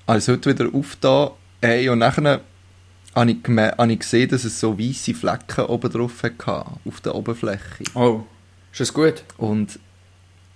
[0.07, 1.31] äh, es heute wieder aufgetan.
[1.61, 2.41] Hey, und nachher
[3.15, 7.15] habe ich, habe ich gesehen, dass es so weiße Flecken oben drauf hatte, auf der
[7.15, 7.83] Oberfläche.
[7.93, 8.23] Oh,
[8.71, 9.23] ist das gut?
[9.37, 9.79] Und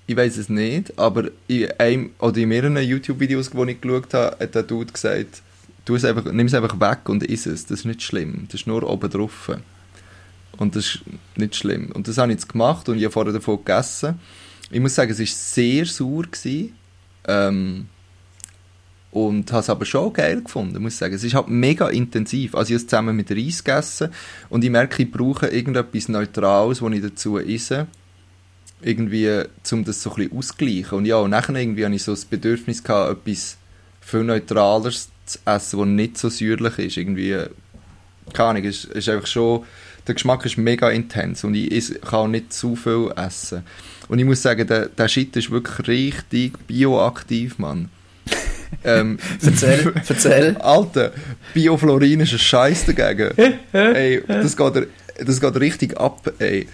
[0.08, 4.38] ich weiß es nicht, aber in einem oder in mehreren YouTube-Videos, die ich geschaut habe,
[4.39, 5.41] hat der Dude gesagt,
[5.84, 7.65] tu es einfach, nimm es einfach weg und iss es.
[7.65, 8.46] Das ist nicht schlimm.
[8.50, 9.52] Das ist nur oben drauf.
[10.58, 11.02] Und das ist
[11.36, 11.91] nicht schlimm.
[11.91, 14.17] Und das habe ich jetzt gemacht und ich habe vorher davon gegessen.
[14.72, 16.24] Ich muss sagen, es war sehr sauer.
[16.24, 16.74] Gewesen.
[17.28, 17.88] Ähm,
[19.12, 21.15] und habe es aber schon geil gefunden, muss ich sagen.
[21.15, 22.56] Es ist halt mega intensiv.
[22.56, 24.10] Also ich habe es zusammen mit Reis gegessen
[24.50, 27.88] und ich merke, ich brauche irgendetwas Neutrales, das ich dazu esse
[28.81, 30.97] irgendwie, um das so ein bisschen auszugleichen.
[30.99, 33.57] Und ja, und nachher irgendwie hatte ich so das Bedürfnis gehabt, etwas
[34.01, 36.97] viel Neutraleres zu essen, das nicht so säuerlich ist.
[36.97, 37.35] Irgendwie,
[38.33, 39.63] keine Ahnung, ist, ist einfach schon,
[40.07, 43.63] der Geschmack ist mega intens und ich esse- kann auch nicht zu viel essen.
[44.07, 47.89] Und ich muss sagen, der, der Shit ist wirklich richtig bioaktiv, Mann.
[48.85, 50.55] ähm, Erzähl, erzähl.
[50.57, 51.11] Alter,
[51.53, 53.31] Bioflorin ist ein Scheiß dagegen.
[53.73, 54.87] ey, das geht,
[55.25, 56.67] das geht richtig ab, ey.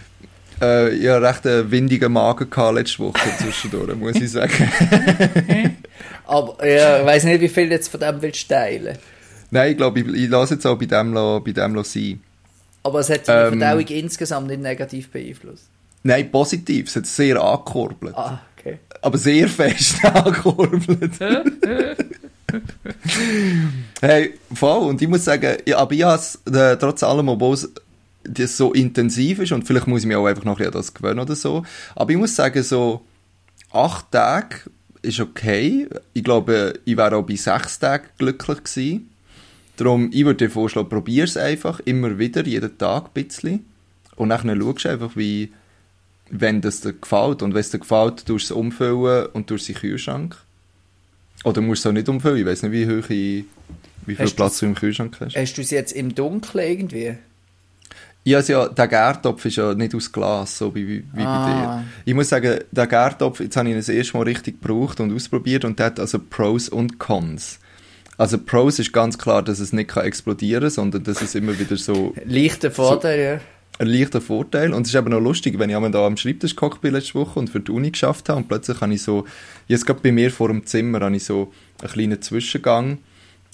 [0.61, 4.71] Äh, ich hatte recht einen windigen Magen gehabt letzte Woche zwischendurch, muss ich sagen.
[6.25, 8.97] Aber ja, ich weiss nicht, wie viel jetzt von dem willst du teilen.
[9.51, 12.21] Nein, ich glaube, ich, ich lasse jetzt auch bei dem, bei dem sein.
[12.83, 13.59] Aber es hat deine Ähm.
[13.59, 15.67] Verdauung insgesamt nicht negativ beeinflusst.
[16.03, 18.15] Nein, positiv, es hat sehr angekurbelt.
[18.15, 18.79] Ah, okay.
[19.01, 21.13] Aber sehr fest angekurbelt.
[24.01, 24.89] hey, voll.
[24.89, 27.71] Und ich muss sagen, ja, aber ich habe es äh, trotz allem, obwohl es
[28.23, 30.93] das so intensiv ist und vielleicht muss ich mich auch einfach noch ein an das
[30.93, 31.63] gewöhnen oder so.
[31.95, 33.01] Aber ich muss sagen, so
[33.71, 34.57] acht Tage
[35.01, 35.88] ist okay.
[36.13, 39.09] Ich glaube, ich wäre auch bei sechs Tagen glücklich gewesen.
[39.75, 43.65] Darum, ich würde dir vorschlagen, probier es einfach immer wieder, jeden Tag ein bisschen.
[44.15, 45.51] Und dann schaust du einfach, wie,
[46.29, 47.41] wenn das dir gefällt.
[47.41, 50.38] Und wenn es dir gefällt, tust du es umfüllen und tust es in den Kühlschrank.
[51.43, 53.45] Oder musst du auch nicht umfüllen, ich weiß nicht, wie hoch ich,
[54.05, 55.36] wie viel Hast Platz du im Kühlschrank hast.
[55.36, 57.17] Hast du es jetzt im Dunkeln irgendwie?
[58.25, 61.77] Ja, also ja, der Gärtopf ist ja nicht aus Glas, so wie, wie bei Ah.
[61.79, 61.83] dir.
[62.05, 65.13] Ich muss sagen, der Gärtopf, jetzt habe ich ihn das erste Mal richtig gebraucht und
[65.13, 67.59] ausprobiert und der hat also Pros und Cons.
[68.17, 71.75] Also Pros ist ganz klar, dass es nicht kann explodieren sondern dass es immer wieder
[71.75, 73.39] so Leichter Vorteil, ja.
[73.79, 74.71] ein leichter Vorteil.
[74.73, 77.15] Und es ist eben noch lustig, wenn ich einmal da am Schreibtisch gehockt bin letzte
[77.15, 79.25] Woche und für die Uni geschafft habe und plötzlich habe ich so,
[79.67, 82.99] jetzt gerade bei mir vor dem Zimmer, habe ich so einen kleinen Zwischengang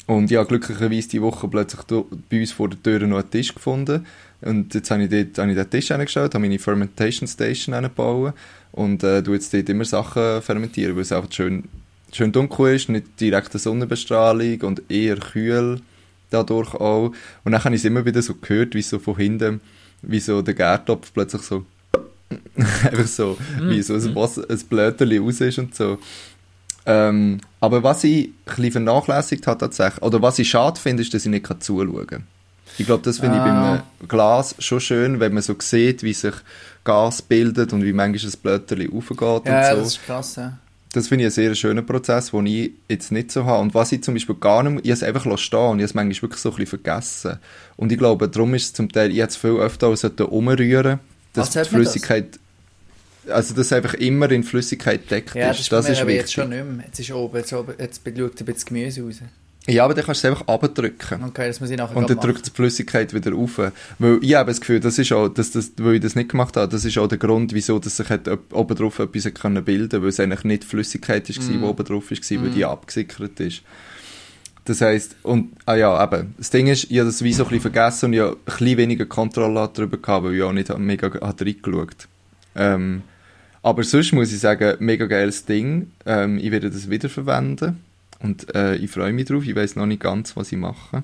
[0.07, 1.81] und ja, glücklicherweise die Woche plötzlich
[2.29, 4.05] bei uns vor der Tür noch einen Tisch gefunden
[4.41, 8.33] und jetzt habe ich dort habe ich den Tisch hingeschaut, habe meine Fermentation Station hingebaut
[8.71, 11.65] und äh, tu jetzt dort immer Sachen fermentieren, weil es einfach schön,
[12.11, 15.81] schön dunkel ist, nicht direkte Sonnenbestrahlung und eher kühl
[16.29, 17.13] dadurch auch.
[17.43, 19.61] Und dann habe ich es immer wieder so gehört, wie so von hinten,
[20.01, 21.65] wie so der Gärtopf plötzlich so
[22.55, 25.97] einfach so, wie so ein, Wasser, ein Blöterli raus ist und so.
[26.85, 31.13] Ähm, aber was ich ein bisschen vernachlässigt habe tatsächlich, oder was ich schade finde, ist,
[31.13, 32.27] dass ich nicht zuschauen kann.
[32.77, 33.71] Ich glaube, das finde ich bei Ah.
[33.73, 36.33] einem Glas schon schön, wenn man so sieht, wie sich
[36.85, 39.81] Gas bildet und wie manchmal ein Blöterli aufgeht Ja, und das so.
[39.83, 40.57] ist krass, ja.
[40.93, 43.61] Das finde ich einen sehr schönen Prozess, den ich jetzt nicht so habe.
[43.61, 45.93] Und was ich zum Beispiel gar nicht, ich es einfach stehen und ich habe es
[45.93, 47.37] manchmal wirklich so ein bisschen vergessen.
[47.75, 50.99] Und ich glaube, darum ist es zum Teil, ich hätte es viel öfter sollte umrühren,
[51.33, 51.67] dass die man das?
[51.67, 52.39] Flüssigkeit,
[53.27, 55.71] also dass einfach immer in Flüssigkeit deckt Ja, das ist.
[55.71, 56.33] Das mir ist aber jetzt wichtig.
[56.43, 56.85] schon nicht mehr.
[56.87, 59.15] Jetzt ist oben, jetzt, oben, jetzt schaut ein bisschen Gemüse raus.
[59.69, 61.23] Ja, aber dann kannst du es einfach abdrücken.
[61.23, 63.59] Okay, das muss ich nachher Und dann drückt die Flüssigkeit wieder auf.
[63.99, 66.57] Weil ich habe das Gefühl, das ist auch, dass das, weil ich das nicht gemacht
[66.57, 69.63] habe, das ist auch der Grund, wieso dass sich hat ob- oben drauf etwas können
[69.63, 71.51] bilden weil es eigentlich nicht Flüssigkeit ist, mm.
[71.51, 73.61] die oben drauf ist, weil die abgesickert ist.
[74.65, 77.49] Das heisst, und, ah ja, eben, das Ding ist, ich habe das wie so ein
[77.49, 80.77] bisschen vergessen und ich habe ein bisschen weniger Kontrolle darüber gehabt, weil ich auch nicht
[80.77, 82.07] mega hat reingeschaut.
[82.55, 83.01] Ähm,
[83.61, 85.91] aber sonst muss ich sagen, mega geiles Ding.
[86.05, 87.83] Ähm, ich werde das wiederverwenden.
[88.21, 89.45] Und äh, ich freue mich drauf.
[89.45, 91.03] Ich weiß noch nicht ganz, was ich mache.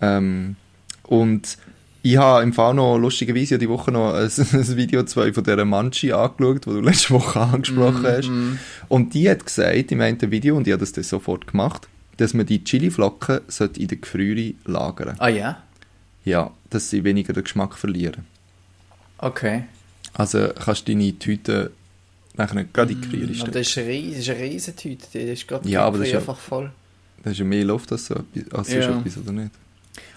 [0.00, 0.56] Ähm,
[1.04, 1.58] und
[2.02, 5.64] ich habe im Fall noch lustigerweise die Woche noch ein, ein Video zwei von dieser
[5.64, 8.30] Manchi angeschaut, das du letzte Woche angesprochen hast.
[8.88, 12.34] Und die hat gesagt, im einen Video, und ich habe das dann sofort gemacht, dass
[12.34, 13.40] man die Chiliflocken
[13.76, 15.62] in der Gefriere lagern Ah ja?
[16.24, 18.26] Ja, dass sie weniger den Geschmack verlieren.
[19.18, 19.64] Okay.
[20.14, 21.70] Also kannst du deine Tüte
[22.34, 23.52] nachher gerade in die Gefriere Aber stecken.
[23.52, 26.06] das ist eine, ries- das ist eine riesen Tüte, die ist gerade Ja, aber das
[26.08, 26.70] ist ja- einfach voll.
[27.22, 28.98] Das ist ja mehr Luft als so etwas, als sonst Ja.
[28.98, 29.50] etwas, oder nicht?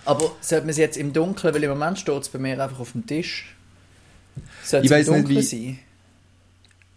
[0.06, 2.80] Aber sollte man es jetzt im Dunkeln, weil im Moment steht es bei mir einfach
[2.80, 3.56] auf dem Tisch.
[4.64, 5.80] Sollte Ich es im nicht, Dunkeln wie- sein?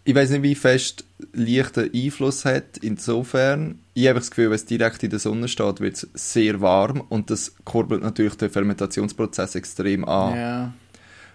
[0.04, 1.04] Ich weiß nicht, wie fest
[1.34, 2.78] Licht einen Einfluss hat.
[2.80, 6.62] Insofern, ich habe das Gefühl, wenn es direkt in der Sonne steht, wird es sehr
[6.62, 10.34] warm und das kurbelt natürlich den Fermentationsprozess extrem an.
[10.36, 10.72] Ja.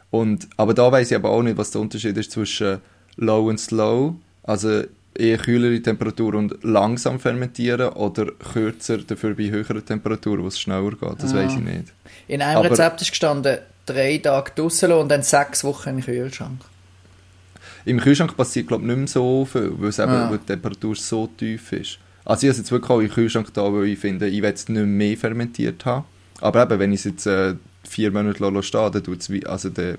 [0.10, 2.80] Und, aber da weiß ich aber auch nicht, was der Unterschied ist zwischen
[3.17, 4.84] low und slow, also
[5.15, 10.89] eher kühlere Temperatur und langsam fermentieren oder kürzer, dafür bei höheren Temperaturen, wo es schneller
[10.91, 11.21] geht.
[11.21, 11.38] Das Ah.
[11.38, 11.93] weiß ich nicht.
[12.28, 16.62] In einem Aber- Rezept ist gestanden, drei Tage draussen und dann sechs Wochen im Kühlschrank.
[17.86, 20.30] Im Kühlschrank passiert, glaube ich, nicht mehr so viel, weil, es eben, Ah.
[20.32, 21.99] weil die Temperatur so tief ist.
[22.26, 24.52] Also ich habe es jetzt wirklich auch im Kühlschrank da, weil ich finde, ich will
[24.54, 26.06] es nicht mehr fermentiert haben.
[26.39, 29.69] Aber eben, wenn ich es jetzt äh, vier Monate lasse stehen, dann, tut's wie, also,
[29.69, 29.97] dann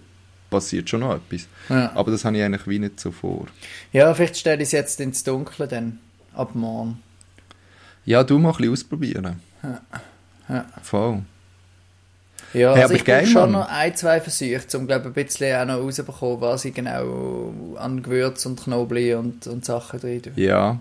[0.54, 1.46] passiert schon noch etwas.
[1.68, 1.92] Ja.
[1.94, 3.46] Aber das habe ich eigentlich wie nicht so vor.
[3.92, 5.98] ja, vielleicht stelle ich es jetzt ins Dunkle dann,
[6.34, 7.02] ab morgen.
[8.06, 9.40] Ja, du mal ein bisschen ausprobieren.
[10.48, 10.64] Ja.
[10.82, 11.22] Voll.
[12.52, 15.66] Ja, Hey, also ich brauche schon noch ein, zwei Versuche, um glaube ein bisschen auch
[15.66, 20.32] noch rauszubekommen, was ich genau an Gewürz und Knoblauch und, und Sachen drin tue.
[20.36, 20.78] Ja.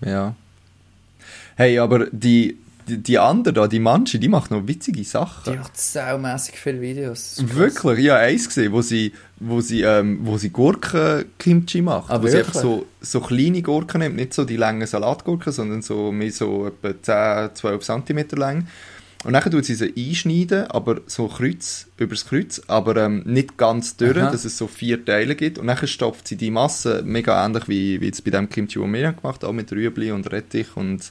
[0.00, 0.34] Ja.
[1.56, 2.58] Hey, aber die,
[2.88, 5.56] die, die andere da, die Manche, die macht noch witzige Die Sachen.
[5.56, 7.42] macht saumässig viele Videos.
[7.46, 12.10] Wirklich, ich habe eins gesehen, wo sie, wo sie, ähm, wo sie Gurken-Kimchi macht.
[12.10, 12.86] Ah, wo sie einfach wirklich?
[13.00, 17.48] so, so kleine Gurken nimmt, nicht so die langen Salatgurken, sondern so mehr so etwa
[17.50, 18.66] 10, 12 cm lang.
[19.24, 23.96] Und dann tut sie sie einschneiden, aber so Kreuz, übers Kreuz, aber ähm, nicht ganz
[24.02, 24.30] Aha.
[24.30, 25.58] dass es so vier Teile gibt.
[25.58, 28.92] Und dann stopft sie die Masse, mega ähnlich wie, wie jetzt bei dem Kimchi, den
[28.92, 31.10] wir gemacht haben, auch mit Rüebli und Rettich und,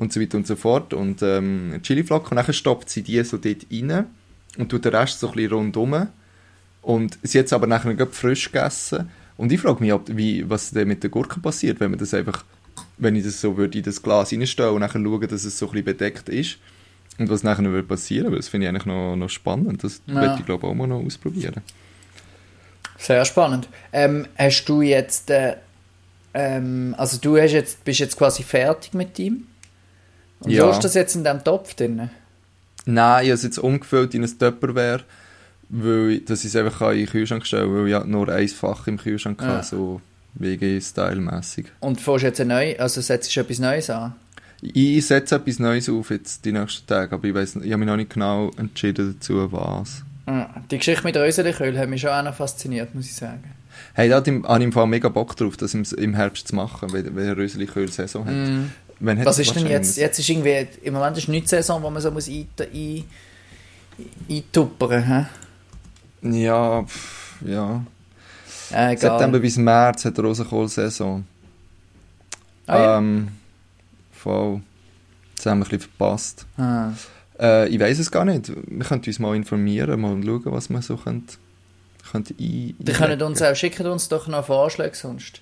[0.00, 2.30] und so weiter und so fort und ähm, Chiliflocken.
[2.38, 4.06] Und dann stopft sie die so dort rein
[4.56, 6.08] und tut den Rest so ein bisschen rundum.
[6.80, 9.10] Und sie hat es aber nachher gerade frisch gegessen.
[9.36, 12.14] Und ich frage mich, ob, wie, was denn mit den Gurken passiert, wenn man das
[12.14, 12.46] einfach,
[12.96, 15.66] wenn ich das so würde in das Glas reinstellen und nachher schauen, dass es so
[15.66, 16.56] ein bisschen bedeckt ist.
[17.18, 19.84] Und was nachher noch würde passieren, weil das finde ich eigentlich noch, noch spannend.
[19.84, 20.14] Das Ja.
[20.14, 21.60] werde ich glaube auch mal noch ausprobieren.
[22.96, 23.68] Sehr spannend.
[23.92, 25.56] Ähm, hast du jetzt, äh,
[26.32, 29.46] ähm, also du hast jetzt, bist jetzt quasi fertig mit ihm?
[30.40, 30.66] Und Ja.
[30.66, 30.72] ja.
[30.72, 32.10] du das jetzt in diesem Topf drin?
[32.86, 35.02] Nein, ich habe es jetzt umgefüllt in ein Tupperware,
[35.68, 38.48] weil ich, dass ich es einfach in den Kühlschrank stellen weil ich ja nur ein
[38.48, 39.48] Fach im Kühlschrank Ja.
[39.48, 40.00] habe, so
[40.34, 41.66] WG-Style-mässig.
[41.80, 44.14] Und fährst jetzt ein neu, also setzt du etwas Neues an?
[44.62, 47.86] Ich setze etwas Neues auf jetzt die nächsten Tage, aber ich, weiss, ich habe mich
[47.88, 50.02] noch nicht genau entschieden dazu, was.
[50.70, 53.42] Die Geschichte mit der Röseliköl hat mich schon auch noch fasziniert, muss ich sagen.
[53.94, 56.92] Hey, da habe ich im Fall mega Bock drauf, das im, im Herbst zu machen,
[56.92, 58.34] wenn, wenn Röseli-Köhl-Saison hat.
[58.34, 58.70] Mm.
[59.00, 59.96] Was ist denn jetzt?
[59.96, 63.04] Jetzt ist irgendwie, im Moment ist nicht die Saison, wo man so muss ein, ein,
[64.28, 65.26] eintuppern, hä?
[66.22, 67.82] Ja, pff, ja.
[68.70, 68.98] Egal.
[68.98, 71.24] September bis März hat Rosenkohl-Saison.
[72.66, 72.98] Ah, ja.
[72.98, 73.28] Ähm,
[74.12, 74.60] voll.
[75.36, 76.46] Das haben wir ein bisschen verpasst.
[76.56, 76.90] Ah.
[77.40, 78.52] Äh, ich weiß es gar nicht.
[78.66, 81.36] Wir könnten uns mal informieren, mal schauen, was wir so könnte,
[82.12, 85.40] könnte ein, Die können uns auch, schicken uns doch noch Vorschläge sonst,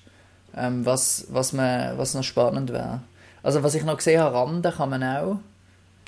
[0.55, 3.01] ähm, was, was, man, was noch spannend wäre.
[3.43, 5.39] Also was ich noch gesehen habe, Rande kann man auch.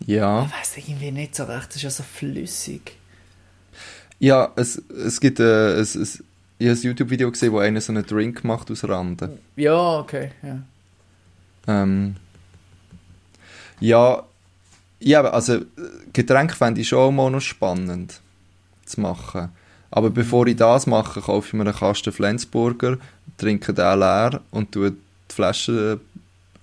[0.05, 0.45] Ja.
[0.45, 2.97] Ich weiß irgendwie nicht so recht, das ist ja so flüssig.
[4.19, 6.23] Ja, es, es gibt äh, es, es,
[6.59, 9.39] ich habe ein YouTube-Video gesehen, wo einer so einen Drink macht aus Randen.
[9.55, 10.61] Ja, okay, ja.
[11.67, 12.15] Ähm,
[13.79, 14.23] ja,
[14.99, 15.61] ja, also
[16.13, 18.21] Getränke fände ich schon mal noch spannend
[18.85, 19.49] zu machen.
[19.89, 22.97] Aber bevor ich das mache, kaufe ich mir einen Kasten Flensburger,
[23.37, 25.99] trinke den leer und tue die Flasche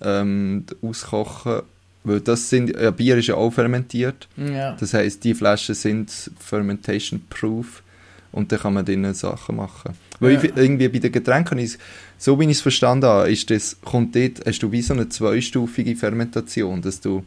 [0.01, 1.61] ähm, auskochen.
[2.03, 4.27] Weil das sind, ja, Bier ist ja auch fermentiert.
[4.37, 4.73] Ja.
[4.79, 6.09] Das heisst, die Flaschen sind
[6.39, 7.83] fermentation proof
[8.31, 9.93] und dann kann man drinnen Sachen machen.
[10.19, 10.43] Weil Ja.
[10.43, 11.77] ich, irgendwie bei den Getränken, ist,
[12.17, 15.09] so wie ich es verstanden habe, ist das, kommt dort, hast du wie so eine
[15.09, 17.23] zweistufige Fermentation, dass du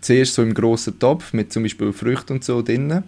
[0.00, 3.04] zuerst so im grossen Topf mit zum Beispiel Früchten und so drinnen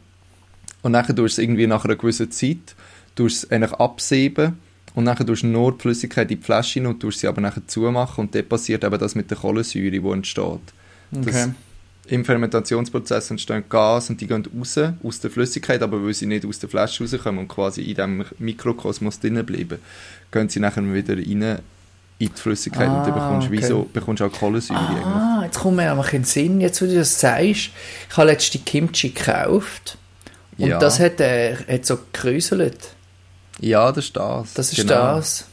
[0.83, 2.77] und dann tust du es irgendwie nach einer gewissen Zeit
[3.17, 4.59] tust es eigentlich absieben
[4.97, 7.63] und dann tust du nur die Flüssigkeit in die Flasche und tust sie aber nachher
[7.69, 10.59] zumachen und dort passiert eben das mit der Kohlensäure, die entsteht.
[11.13, 11.53] Das- Okay.
[12.09, 16.47] Im Fermentationsprozess entstehen Gas und die gehen raus aus der Flüssigkeit, aber weil sie nicht
[16.47, 19.79] aus der Flasche rauskommen und quasi in diesem Mikrokosmos drinnen bleiben,
[20.31, 21.59] gehen sie nachher wieder rein in
[22.21, 23.67] die Flüssigkeit und dann Ah, bekommst du okay.
[23.67, 25.05] so, bekommst auch Kohlensäure eigentlich.
[25.05, 27.45] Ah, jetzt kommt mir einfach in den Sinn, jetzt wo du das sagst.
[27.51, 27.71] Ich
[28.17, 29.99] habe letztens Kimchi gekauft
[30.59, 30.79] und Ja.
[30.79, 32.91] das hat, äh, hat so gekräuselt.
[33.61, 34.55] Ja, das ist das.
[34.55, 35.17] Das ist genau.
[35.17, 35.47] das.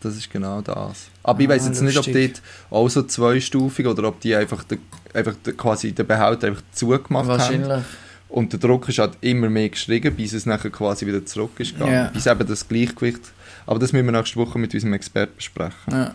[0.00, 1.08] Das ist genau das.
[1.22, 2.34] Aber ich weiß Ah, jetzt nicht, ob lustig.
[2.34, 4.78] dort auch so zweistufig oder ob die einfach, den,
[5.12, 7.38] einfach den, quasi den Behälter einfach zugemacht haben.
[7.38, 7.84] Wahrscheinlich.
[8.28, 11.74] Und der Druck ist halt immer mehr gestiegen, bis es nachher quasi wieder zurück ist
[11.74, 11.92] gegangen.
[11.92, 12.06] Ja.
[12.06, 13.20] Bis eben das Gleichgewicht.
[13.66, 15.74] Aber das müssen wir nächste Woche mit unserem Experten besprechen.
[15.90, 16.14] Ja.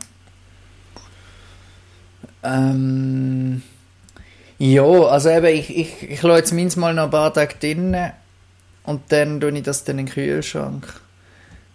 [2.43, 3.61] Ähm,
[4.57, 8.11] ja, also eben, ich, ich, ich lasse jetzt meins mal noch ein paar Tage drinnen
[8.83, 11.01] und dann tue ich das dann in den Kühlschrank.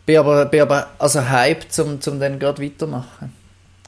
[0.07, 3.33] Bin aber, bin aber also hyped, um, um dann gerade weitermachen.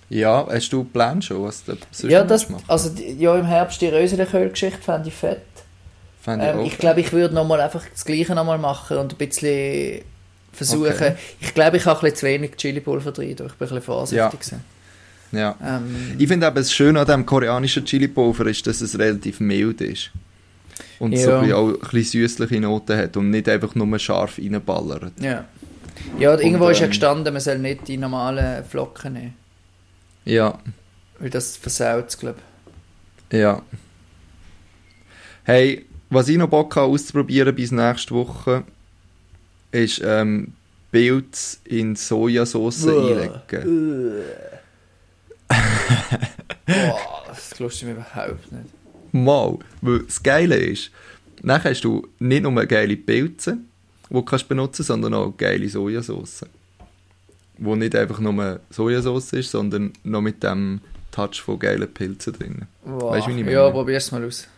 [0.09, 3.81] Ja, hast du Pläne schon, was du sonst Ja, das, machen also ja, im Herbst
[3.81, 5.41] die Röseliköhl-Geschichte fände ich fett.
[6.21, 9.17] Fände ich Ähm, ich glaube, ich würde nochmal einfach das Gleiche nochmal machen und ein
[9.17, 10.03] bisschen
[10.53, 10.93] versuchen.
[10.93, 11.15] Okay.
[11.41, 14.41] Ich glaube, ich habe ein bisschen zu wenig Chili-Pulver drin, ich bin ein bisschen vorsichtig.
[15.33, 15.57] Ja.
[15.63, 15.79] ja.
[15.79, 19.81] Ähm, Ich finde eben, das Schöne an diesem koreanischen Chili-Pulver ist, dass es relativ mild
[19.81, 20.11] ist.
[20.99, 21.37] Und so Ja.
[21.41, 25.15] ein bisschen auch ein bisschen süßliche Noten hat und nicht einfach nur scharf reinballert.
[25.21, 25.47] ja.
[26.23, 29.35] Ja, irgendwo ist ja gestanden, man soll nicht die normalen Flocken nehmen.
[30.25, 30.57] Ja,
[31.19, 32.39] Weil das versaut es, glaube
[33.33, 33.63] ja.
[35.43, 38.63] Hey, was ich noch Bock habe auszuprobieren bis nächste Woche,
[39.73, 40.53] ist ähm,
[40.93, 43.41] Pilz in Sojasauce einlegen.
[46.67, 48.67] Boah, das lustet mich überhaupt nicht.
[49.11, 49.59] Mal.
[49.81, 50.93] Weil das Geile ist,
[51.43, 53.59] dann hast du nicht nur geile Pilze,
[54.13, 56.47] die du kannst benutzen sondern auch geile Sojasauce.
[57.59, 62.63] Wo nicht einfach nur Sojasauce ist, sondern noch mit dem Touch von geilen Pilzen drin.
[62.85, 63.13] Wow.
[63.13, 63.73] Weißt du, wie ich Ja, meine?
[63.73, 64.49] probier's mal aus.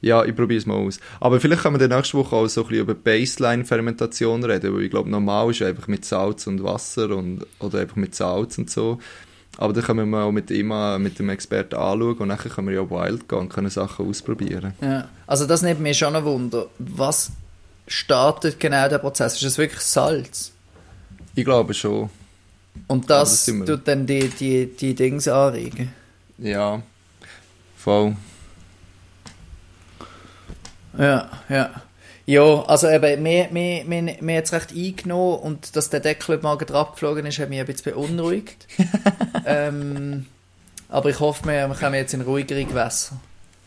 [0.00, 1.00] Ja, ich probiere es mal aus.
[1.20, 4.82] Aber vielleicht können wir dann nächste Woche auch so ein bisschen über Baseline-Fermentation reden, weil
[4.82, 8.70] ich glaube, normal ist einfach mit Salz und Wasser und, oder einfach mit Salz und
[8.70, 8.98] so.
[9.56, 12.74] Aber dann können wir mal mit äh, mit dem Experten anschauen und dann können wir
[12.76, 14.72] ja wild gehen und können Sachen ausprobieren.
[14.80, 15.08] Ja.
[15.26, 16.66] Also das nimmt mir schon ein Wunder.
[16.78, 17.32] Was
[17.88, 19.34] startet genau der Prozess?
[19.34, 20.52] Ist das wirklich Salz?
[21.34, 22.10] Ich glaube schon.
[22.86, 25.92] Und das das tut dann die, die, die Dings anregen?
[26.38, 26.82] Ja,
[27.76, 28.16] voll.
[30.96, 31.82] Ja, ja.
[32.26, 36.38] Ja, also eben, mir, mir, mir, mir hat es recht eingenommen und dass der Deckel
[36.42, 38.66] mal gerade abgeflogen ist, hat mich ein bisschen beunruhigt.
[39.46, 40.26] ähm,
[40.90, 43.18] aber ich hoffe, wir, wir kommen jetzt in ruhigere Gewässer.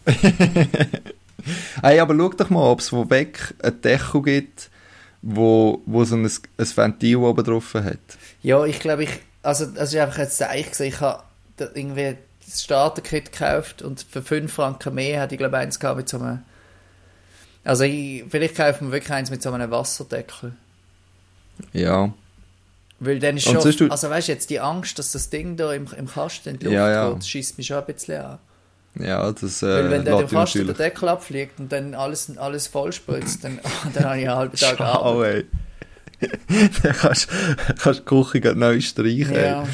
[1.81, 4.69] Hey, aber schau doch mal, ob es wo weg einen Deckel gibt,
[5.21, 7.97] wo, wo so ein, ein Ventil oben drauf hat.
[8.41, 9.11] Ja, ich glaube, ich,
[9.43, 10.83] also das ist einfach ein Zeichen gewesen.
[10.83, 11.23] Ich habe
[11.75, 16.09] irgendwie das Starter-Kit gekauft und für 5 Franken mehr hatte ich glaube eins gehabt mit
[16.09, 16.39] so einem,
[17.63, 20.53] also ich, vielleicht kaufen wir wirklich eins mit so einem Wasserdeckel.
[21.73, 22.13] Ja.
[22.99, 25.87] Weil dann ist schon, also weißt du, jetzt die Angst, dass das Ding da im,
[25.97, 27.09] im Kasten in die Luft Ja, ja.
[27.11, 28.39] geht, schießt mich schon ein bisschen an.
[28.99, 30.77] Ja, das äh, Weil wenn der Kasten der natürlich...
[30.77, 33.59] Deckel abfliegt und dann alles, alles voll spritzt, dann,
[33.93, 35.35] dann habe ich einen halben Tag Schau, Arbeit.
[35.35, 35.45] ey.
[36.83, 37.29] Dann kannst
[37.81, 39.33] kannst die Küche neu streichen.
[39.33, 39.65] Ja,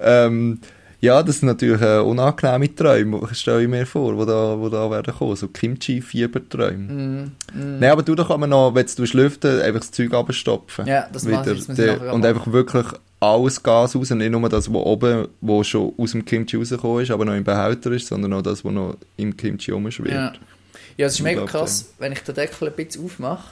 [0.00, 0.60] Ähm,
[1.00, 4.90] ja, das sind natürlich äh, unangenehme Träume, stelle ich mir vor, die da, wo da
[4.90, 5.36] werden kommen.
[5.36, 6.78] So Kimchi-Fieberträume.
[6.92, 7.78] mm, mm.
[7.78, 10.86] Nein, aber du doch immer noch, wenn du lüften einfach das Zeug abstopfen.
[10.86, 12.86] ja das mache ich nachher und einfach wirklich
[13.20, 17.10] alles Gas raus, nicht nur das, was oben, wo schon aus dem Kimchi rausgekommen ist,
[17.10, 20.12] aber noch im Behälter ist, sondern auch das, was noch im Kimchi rumschwirrt.
[20.12, 20.32] Ja.
[20.98, 21.52] ja, es ist mega Unglaublich.
[21.70, 23.50] krass, wenn ich den Deckel ein bisschen aufmache,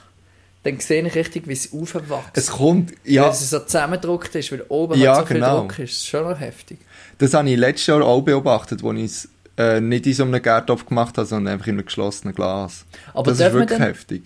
[0.63, 2.09] dann sehe ich richtig, wie es aufwächst.
[2.33, 5.59] Es kommt, Weil ja, es so zusammengedruckt ist, weil oben Ja, halt so viel genau.
[5.61, 5.91] Druck ist.
[5.93, 6.79] Das ist schon noch heftig.
[7.19, 10.41] das habe ich letztes Jahr auch beobachtet, als ich es äh, nicht in so einem
[10.41, 12.85] Gärtopf gemacht habe, sondern einfach in einem geschlossenen Glas.
[13.13, 14.23] Aber das ist wirklich heftig.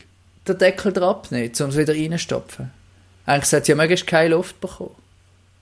[0.47, 2.71] den Deckel drauf abnehmen, um es wieder reinstopfen?
[3.25, 4.95] Eigentlich sollte es ja möglichst keine Luft bekommen.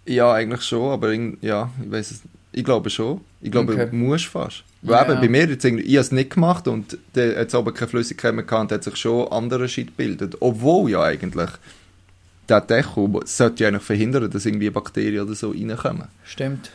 [0.07, 2.21] Ja, eigentlich schon, aber irgend- ja, ich weiß es
[2.53, 3.21] Ich glaube schon.
[3.41, 3.87] Ich glaube, Okay.
[3.91, 4.63] du musst fast.
[4.81, 5.11] Weil Ja.
[5.11, 8.33] eben bei mir jetzt ich habe es nicht gemacht und der hat aber keine Flüssigkeit
[8.33, 10.37] mehr gehabt und hat sich schon anderer Shit gebildet.
[10.39, 11.49] Obwohl ja eigentlich
[12.49, 16.07] der Deckel sollte ja eigentlich verhindern, dass irgendwie Bakterien oder so reinkommen.
[16.23, 16.71] Stimmt.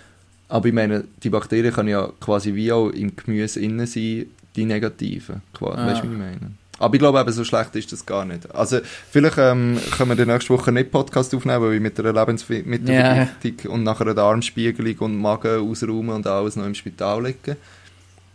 [0.49, 4.65] Aber ich meine, die Bakterien können ja quasi wie auch im Gemüse innen sein, die
[4.67, 5.41] negativen.
[5.55, 5.79] Quasi.
[5.81, 5.87] Ah.
[5.87, 6.53] Weißt du, wie ich meine?
[6.83, 8.53] Aber ich glaube eben, so schlecht ist das gar nicht.
[8.53, 13.73] Also, vielleicht ähm, können wir nächste Woche nicht Podcast aufnehmen, weil ich mit einer Lebensmittelvergiftung
[13.73, 17.57] und nachher einer Darmspiegelung und Magen ausräumen und alles noch im Spital liegen.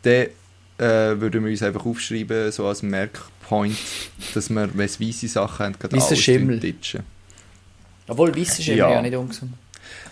[0.03, 0.27] Dann
[0.77, 3.75] äh, würden wir uns einfach aufschreiben, so als Merkpoint,
[4.33, 6.59] dass wir, wenn es weisse Sachen haben, gerade Weisser alles Schimmel.
[6.61, 7.01] ditchen.
[8.07, 8.75] Obwohl, weiss ist Ja.
[8.75, 8.91] ja.
[8.91, 9.51] ja nicht ungesund.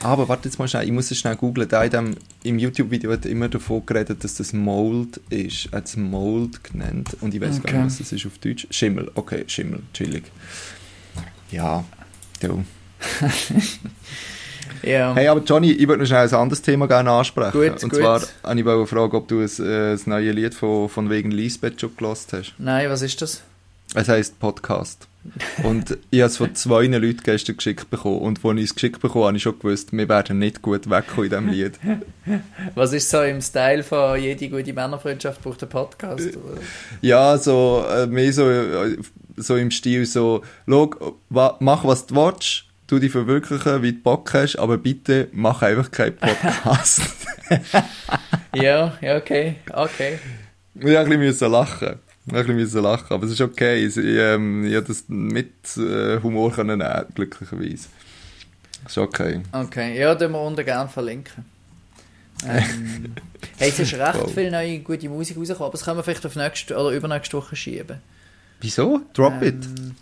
[0.04, 1.68] Aber warte jetzt mal schnell, ich muss es schnell googlen.
[1.68, 5.68] Da in dem, Im YouTube-Video wird immer davon geredet, dass das Mold ist.
[5.72, 7.16] Er hat es Mold genannt.
[7.22, 7.84] Und ich weiß gar Okay.
[7.84, 8.68] nicht, was das ist auf Deutsch.
[8.72, 10.24] Schimmel, okay, Schimmel, chillig.
[11.52, 11.84] Ja,
[12.42, 12.64] du.
[14.84, 15.16] Ja.
[15.16, 17.52] Hey, aber Johnny, ich würde noch schnell ein anderes Thema gerne ansprechen.
[17.60, 18.00] Gut, Und gut.
[18.00, 21.32] zwar habe ich wollte fragen, ob du ein, äh, das neue Lied von, von wegen
[21.32, 22.54] Lisbeth schon gelost hast.
[22.60, 23.42] Nein, was ist das?
[23.96, 25.08] Es heisst Podcast.
[25.64, 28.20] Und ich habe es von zwei Leuten gestern geschickt bekommen.
[28.20, 30.90] Und als ich es geschickt bekommen habe, habe ich schon gewusst, wir werden nicht gut
[30.90, 31.80] wegkommen in diesem Lied.
[32.76, 36.38] Was ist so im Style von jede gute Männerfreundschaft braucht einen Podcast?
[36.38, 36.62] Oder?
[37.02, 38.98] Ja, so, äh, mehr so, äh,
[39.38, 44.34] so im Stil so, schau, mach was du willst, tu dich verwirklichen, wie du Bock
[44.34, 47.02] hast, aber bitte mach einfach keinen Podcast.
[48.56, 50.20] ja, ja, okay, okay.
[50.76, 52.00] ich musste ein bisschen lachen.
[52.28, 53.86] Ich ein bisschen lachen, aber es ist okay.
[53.86, 57.88] Ich, ähm, ich habe das mit äh, Humor können nehmen, glücklicherweise.
[58.88, 59.42] Ist okay.
[59.52, 61.46] Okay, ja, den wir unten gerne verlinken.
[62.46, 63.14] Ähm,
[63.58, 64.34] hey, es ist recht Wow.
[64.34, 67.56] viel neue gute Musik rausgekommen, aber das können wir vielleicht auf nächste oder übernächste Woche
[67.56, 67.98] schieben.
[68.62, 69.02] Wieso?
[69.14, 69.48] Drop Ähm,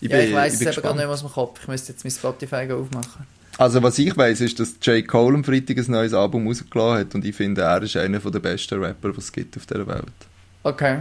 [0.01, 0.11] it.
[0.11, 1.59] ja, ich bin es eben gar nicht mehr aus dem Kopf.
[1.63, 3.25] Ich müsste jetzt mein Spotify aufmachen.
[3.57, 5.07] Also was ich weiß, ist, dass J.
[5.07, 8.39] Cole am Freitag ein neues Album rausgelassen hat und ich finde, er ist einer der
[8.39, 10.05] besten Rapper, die es gibt auf dieser Welt.
[10.63, 10.99] Okay.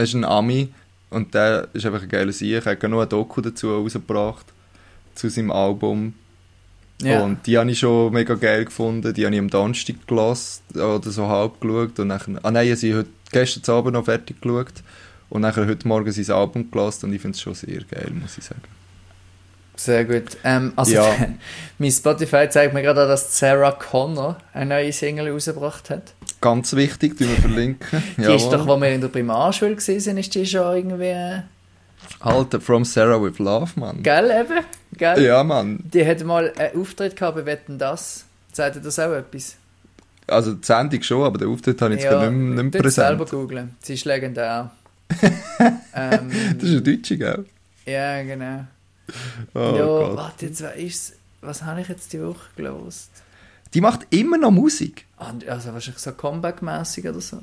[0.00, 0.70] Er ist ein Ami
[1.10, 2.64] und der ist einfach ein geiler Sieg.
[2.64, 4.46] Er hat noch ein Doku dazu rausgebracht,
[5.14, 6.14] zu seinem Album.
[7.02, 7.22] Ja.
[7.22, 9.12] Und die habe ich schon mega geil gefunden.
[9.12, 11.98] Die habe ich am Donnerstag gelassen oder so halb geschaut.
[11.98, 14.72] Und nachher, ah nein, ich habe gestern Abend noch fertig geschaut.
[15.28, 18.38] Und nachher heute Morgen sein Album gelassen und ich finde es schon sehr geil, muss
[18.38, 18.79] ich sagen.
[19.80, 20.36] Sehr gut.
[20.44, 21.06] Ähm, also, Ja.
[21.78, 26.12] mein Spotify zeigt mir gerade an, dass Sarah Connor eine neue Single rausgebracht hat.
[26.42, 28.02] Ganz wichtig, die wir verlinken.
[28.18, 31.42] Die ist doch, wo wir in der Primarschule waren, ist die schon irgendwie...
[32.20, 34.02] Alter, From Sarah with Love, Mann.
[34.02, 34.64] Gell, eben?
[34.98, 35.22] Gell?
[35.22, 35.80] Ja, Mann.
[35.84, 38.24] Die hat mal einen Auftritt gehabt bei Wetten, das.
[38.52, 39.56] Sagt ihr das auch etwas?
[40.26, 43.24] Also die Sendung schon, aber den Auftritt habe ich jetzt gar nicht, nicht tut's selber
[43.24, 43.42] präsent.
[43.42, 43.76] googeln.
[43.80, 44.70] Sie ist legendär.
[45.94, 47.44] ähm, Das ist ein Deutscher, gell?
[47.86, 48.64] ja, genau.
[49.54, 50.16] Oh ja, Gott.
[50.16, 51.12] warte, jetzt, was ist's?
[51.42, 53.10] Was habe ich jetzt die Woche gelost?
[53.72, 55.06] Die macht immer noch Musik.
[55.16, 57.40] Ah, Also wahrscheinlich so Comeback-mässig oder so.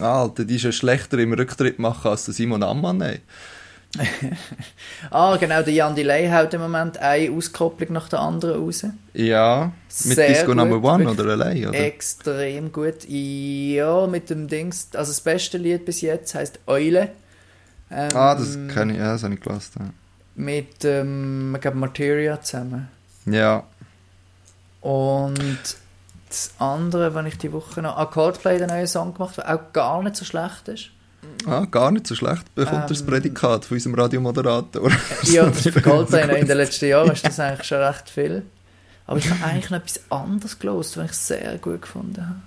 [0.00, 3.00] Alter, die ist ja schlechter im Rücktritt machen als der Simon Ammann.
[3.00, 3.20] Ey.
[5.10, 8.84] Ah, genau, der Jan Delay haut im Moment eine Auskopplung nach der anderen raus.
[9.14, 9.72] Ja,
[10.04, 11.78] mit Sehr Disco gut, Number One oder allein, oder?
[11.78, 13.08] Extrem gut.
[13.08, 14.88] Ja, mit dem Dings.
[14.94, 17.10] Also das beste Lied bis jetzt heißt Eule.
[17.90, 19.92] Ähm, ah, das kenne ich, ja, das habe ich gelassen.
[20.40, 22.88] Mit, ähm, ich glaube, Materia zusammen.
[23.26, 23.64] Ja.
[24.80, 25.76] Und
[26.28, 27.96] das andere, wenn ich die Woche noch...
[27.98, 30.90] Ah, Coldplay einen neuen Song gemacht, der auch gar nicht so schlecht ist.
[31.46, 32.54] Ah, gar nicht so schlecht.
[32.54, 34.90] Bekommt er das Ähm, Prädikat von unserem Radiomoderator.
[35.24, 38.42] Ja, das für Coldplay in den letzten Jahren ist das eigentlich schon recht viel.
[39.06, 42.40] Aber ich habe eigentlich noch etwas anderes gelost, was ich sehr gut gefunden habe.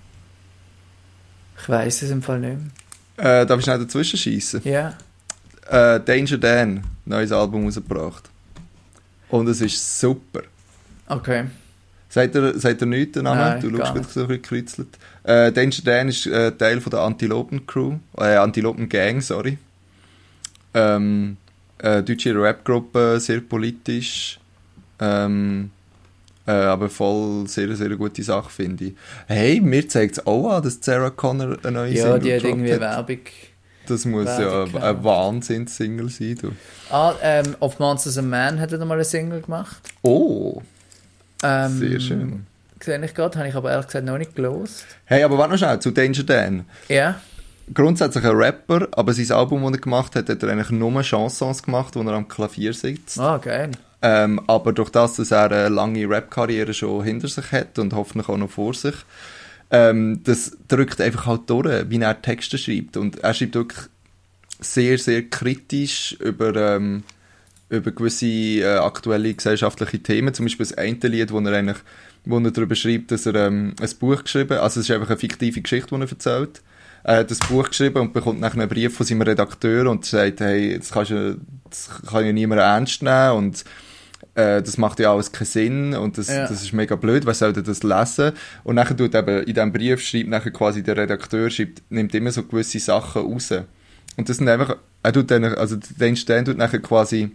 [1.61, 2.57] Ich weiß es im Fall nicht
[3.17, 3.41] mehr.
[3.41, 4.61] äh, darf ich schnell dazwischen schießen?
[4.63, 4.93] Ja.
[5.69, 8.29] Äh, Danger Dan, neues Album rausgebracht.
[9.29, 10.41] Und es ist super.
[11.07, 11.45] Okay.
[12.09, 13.39] Sagt er, sagt er nichts, der Name?
[13.41, 14.87] Nein, du schaust gerade so ein bisschen gekritzelt.
[15.23, 19.57] Äh, Danger Dan ist äh, Teil von der Antilopen-Crew, äh, Antilopen-Gang, sorry.
[20.75, 21.37] Ähm,
[21.79, 24.39] äh, deutsche Rap-Gruppe, sehr politisch,
[24.99, 25.71] ähm,
[26.45, 28.93] äh, aber voll sehr, sehr gute Sache, finde ich.
[29.27, 32.43] Hey, mir zeigt es auch an, dass Sarah Connor eine neue Ja, Single die hat
[32.43, 32.79] irgendwie hat.
[32.79, 33.19] Werbung.
[33.87, 36.51] Das muss ja ein, ein Wahnsinns-Single sein, du.
[36.89, 39.77] Ah, ähm, Of Monsters and Man hat er mal eine Single gemacht.
[40.03, 40.61] Oh,
[41.43, 42.45] Ähm, sehr schön.
[42.81, 44.85] Sehe ich gerade, habe ich aber ehrlich gesagt noch nicht gelost.
[45.05, 46.65] Hey, aber warte noch schnell, zu Danger Dan.
[46.89, 47.15] Ja.
[47.73, 51.63] grundsätzlich ein Rapper, aber sein Album, das er gemacht hat, hat er eigentlich nur Chansons
[51.63, 53.19] gemacht, wo er am Klavier sitzt.
[53.19, 53.71] Ah, geil.
[54.01, 58.27] Ähm, aber durch das, dass er eine lange Rap-Karriere schon hinter sich hat und hoffentlich
[58.27, 58.95] auch noch vor sich,
[59.73, 62.95] ähm, das drückt einfach halt durch, wie er Texte schreibt.
[62.95, 63.79] Und er schreibt wirklich
[64.59, 67.03] sehr, sehr kritisch über, ähm,
[67.69, 70.33] über gewisse äh, aktuelle gesellschaftliche Themen.
[70.33, 71.79] Zum Beispiel das eine Lied, wo er eigentlich
[72.25, 75.17] wo er darüber schreibt, dass er ähm, ein Buch geschrieben also es ist einfach eine
[75.17, 76.61] fiktive Geschichte, die er erzählt.
[77.03, 80.39] Er hat ein Buch geschrieben und bekommt nachher einen Brief von seinem Redakteur und sagt,
[80.39, 81.37] hey, das, kannst du,
[81.69, 83.65] das kann ja niemand ernst nehmen und
[84.35, 86.47] äh, das macht ja alles keinen Sinn und das, Ja.
[86.47, 88.31] das ist mega blöd, wer soll denn das lesen?
[88.63, 92.31] Und nachher tut eben, in diesem Brief schreibt nachher quasi der Redakteur, schreibt, nimmt immer
[92.31, 93.51] so gewisse Sachen raus.
[94.17, 97.31] Und das sind einfach, er tut dann, also der Einstein tut nachher quasi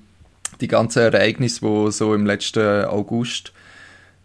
[0.61, 3.53] die ganzen Ereignisse, die so im letzten August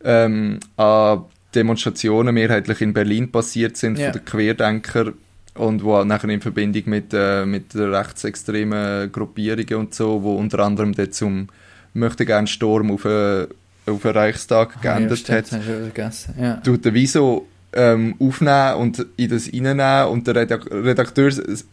[0.03, 4.05] ähm, an Demonstrationen mehrheitlich in Berlin passiert sind Ja.
[4.11, 5.13] von den Querdenker
[5.55, 10.59] und wo nachher in Verbindung mit, äh, mit der rechtsextremen Gruppierungen und so, wo unter
[10.59, 11.47] anderem dort zum
[11.93, 13.47] möchte gern Sturm auf, äh,
[13.85, 16.29] auf den Reichstag Ah, ja, geändert stimmt, hat.
[16.39, 16.55] Ja.
[16.57, 21.31] tut er wie so ähm, aufnehmen und in das reinnehmen und der Redak Redakteur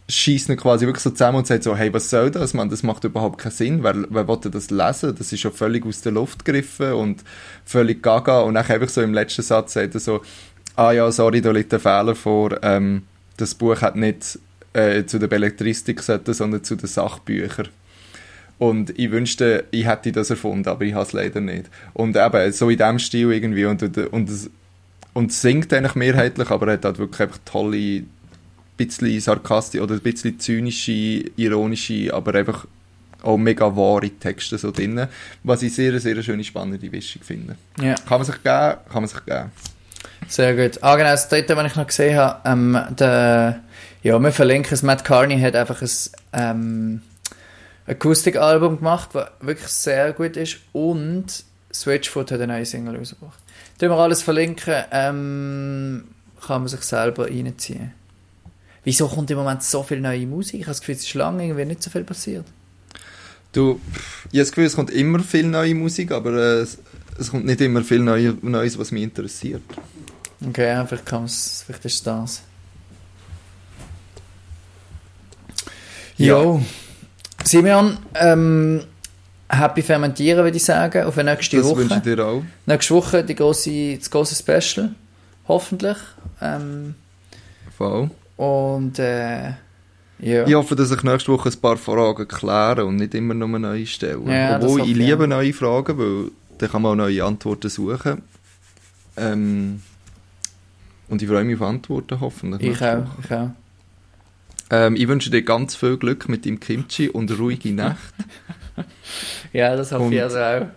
[0.09, 2.81] schießt ihn quasi wirklich so zusammen und sagt so, hey, was soll das, man, das
[2.83, 5.15] macht überhaupt keinen Sinn, wer, wer will denn das lesen?
[5.15, 7.23] Das ist schon völlig aus der Luft gegriffen und
[7.65, 10.21] völlig gaga und dann einfach so im letzten Satz sagt er so,
[10.75, 13.03] ah ja, sorry, da liegt ein Fehler vor, ähm,
[13.37, 14.39] das Buch hat nicht
[14.73, 17.67] äh, zu der Belletristik gesollten, sondern zu den Sachbüchern.
[18.61, 21.65] Und ich wünschte, ich hätte das erfunden, aber ich habe es leider nicht.
[21.93, 23.65] Und eben, so in diesem Stil irgendwie.
[23.65, 24.51] Und, und, es-
[25.13, 28.03] und singt eigentlich mehrheitlich, aber er hat halt wirklich einfach tolle,
[28.77, 30.91] bisschen sarkastische oder ein bisschen zynische,
[31.37, 32.67] ironische, aber einfach
[33.23, 35.07] auch mega wahre Texte so drin.
[35.43, 37.55] Was ich sehr, sehr schöne, spannende Mischung finde.
[37.81, 37.95] ja.
[37.95, 39.51] Kann man sich geben, kann man sich geben.
[40.27, 40.77] Sehr gut.
[40.83, 43.59] Ah, genau, das dritte, was ich noch gesehen habe, ähm, der,
[44.03, 44.83] ja, wir verlinken es.
[44.83, 45.89] Matt Carney hat einfach ein,
[46.33, 47.01] ähm,
[47.87, 53.39] Akustikalbum gemacht, das wirklich sehr gut ist und Switchfoot hat eine neue Single rausgebracht.
[53.79, 56.03] Tun wir alles verlinken, ähm,
[56.45, 57.93] kann man sich selber reinziehen.
[58.83, 60.61] Wieso kommt im Moment so viel neue Musik?
[60.61, 62.45] Ich habe das Gefühl, es ist lange irgendwie nicht so viel passiert.
[63.51, 63.79] Du,
[64.25, 66.65] ich habe das Gefühl, es kommt immer viel neue Musik, aber äh,
[67.19, 69.61] es, kommt nicht immer viel Neu Neues, was mich interessiert.
[70.47, 72.41] Okay, ja, vielleicht, kann es, vielleicht ist es das.
[76.17, 76.59] Ja.
[77.43, 78.81] Simeon, ähm,
[79.49, 82.15] happy Fermentieren, würde ich sagen, auf die nächste das wünsche ich Woche.
[82.15, 82.43] dir auch.
[82.65, 84.91] Nächste Woche die grosse, das große Special,
[85.47, 85.97] hoffentlich.
[86.41, 86.95] Ähm,
[87.77, 88.09] Voll.
[88.37, 89.53] und äh,
[90.19, 90.45] ja.
[90.45, 93.87] Ich hoffe, dass ich nächste Woche ein paar Fragen kläre und nicht immer nur neue
[93.87, 94.27] stellen.
[94.27, 98.21] Ja, das Obwohl, ich liebe neue Fragen, weil dann kann man auch neue Antworten suchen.
[99.17, 99.81] Ähm,
[101.09, 102.71] und ich freue mich auf Antworten, hoffentlich.
[102.71, 103.07] ich auch, Woche.
[103.23, 103.49] ich auch.
[104.71, 107.97] Ähm, ich wünsche dir ganz viel Glück mit dem Kimchi und ruhige Nacht.
[109.53, 110.67] Ja, das hoffe ich Und- also auch.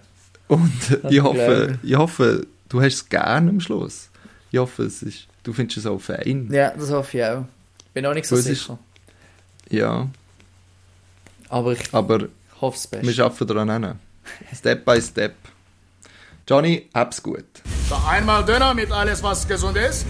[0.47, 0.73] Und
[1.03, 4.11] Das ich hoffe, ich hoffe, du hast es gerne am Schluss.
[4.51, 6.49] Ich hoffe, es ist, du findest es auch fein.
[6.53, 7.45] Ja, das hoffe ich auch.
[7.95, 8.79] Bin noch nicht so Weil es ist- sicher.
[9.71, 10.09] Ja,
[11.49, 12.29] Aber ich aber
[12.61, 13.25] hoffe es wir Beste.
[13.25, 13.95] arbeiten daran hin.
[14.55, 15.35] Step by step.
[16.47, 17.45] Johnny, hab's gut.
[17.89, 20.07] So einmal Döner mit alles, was gesund ist.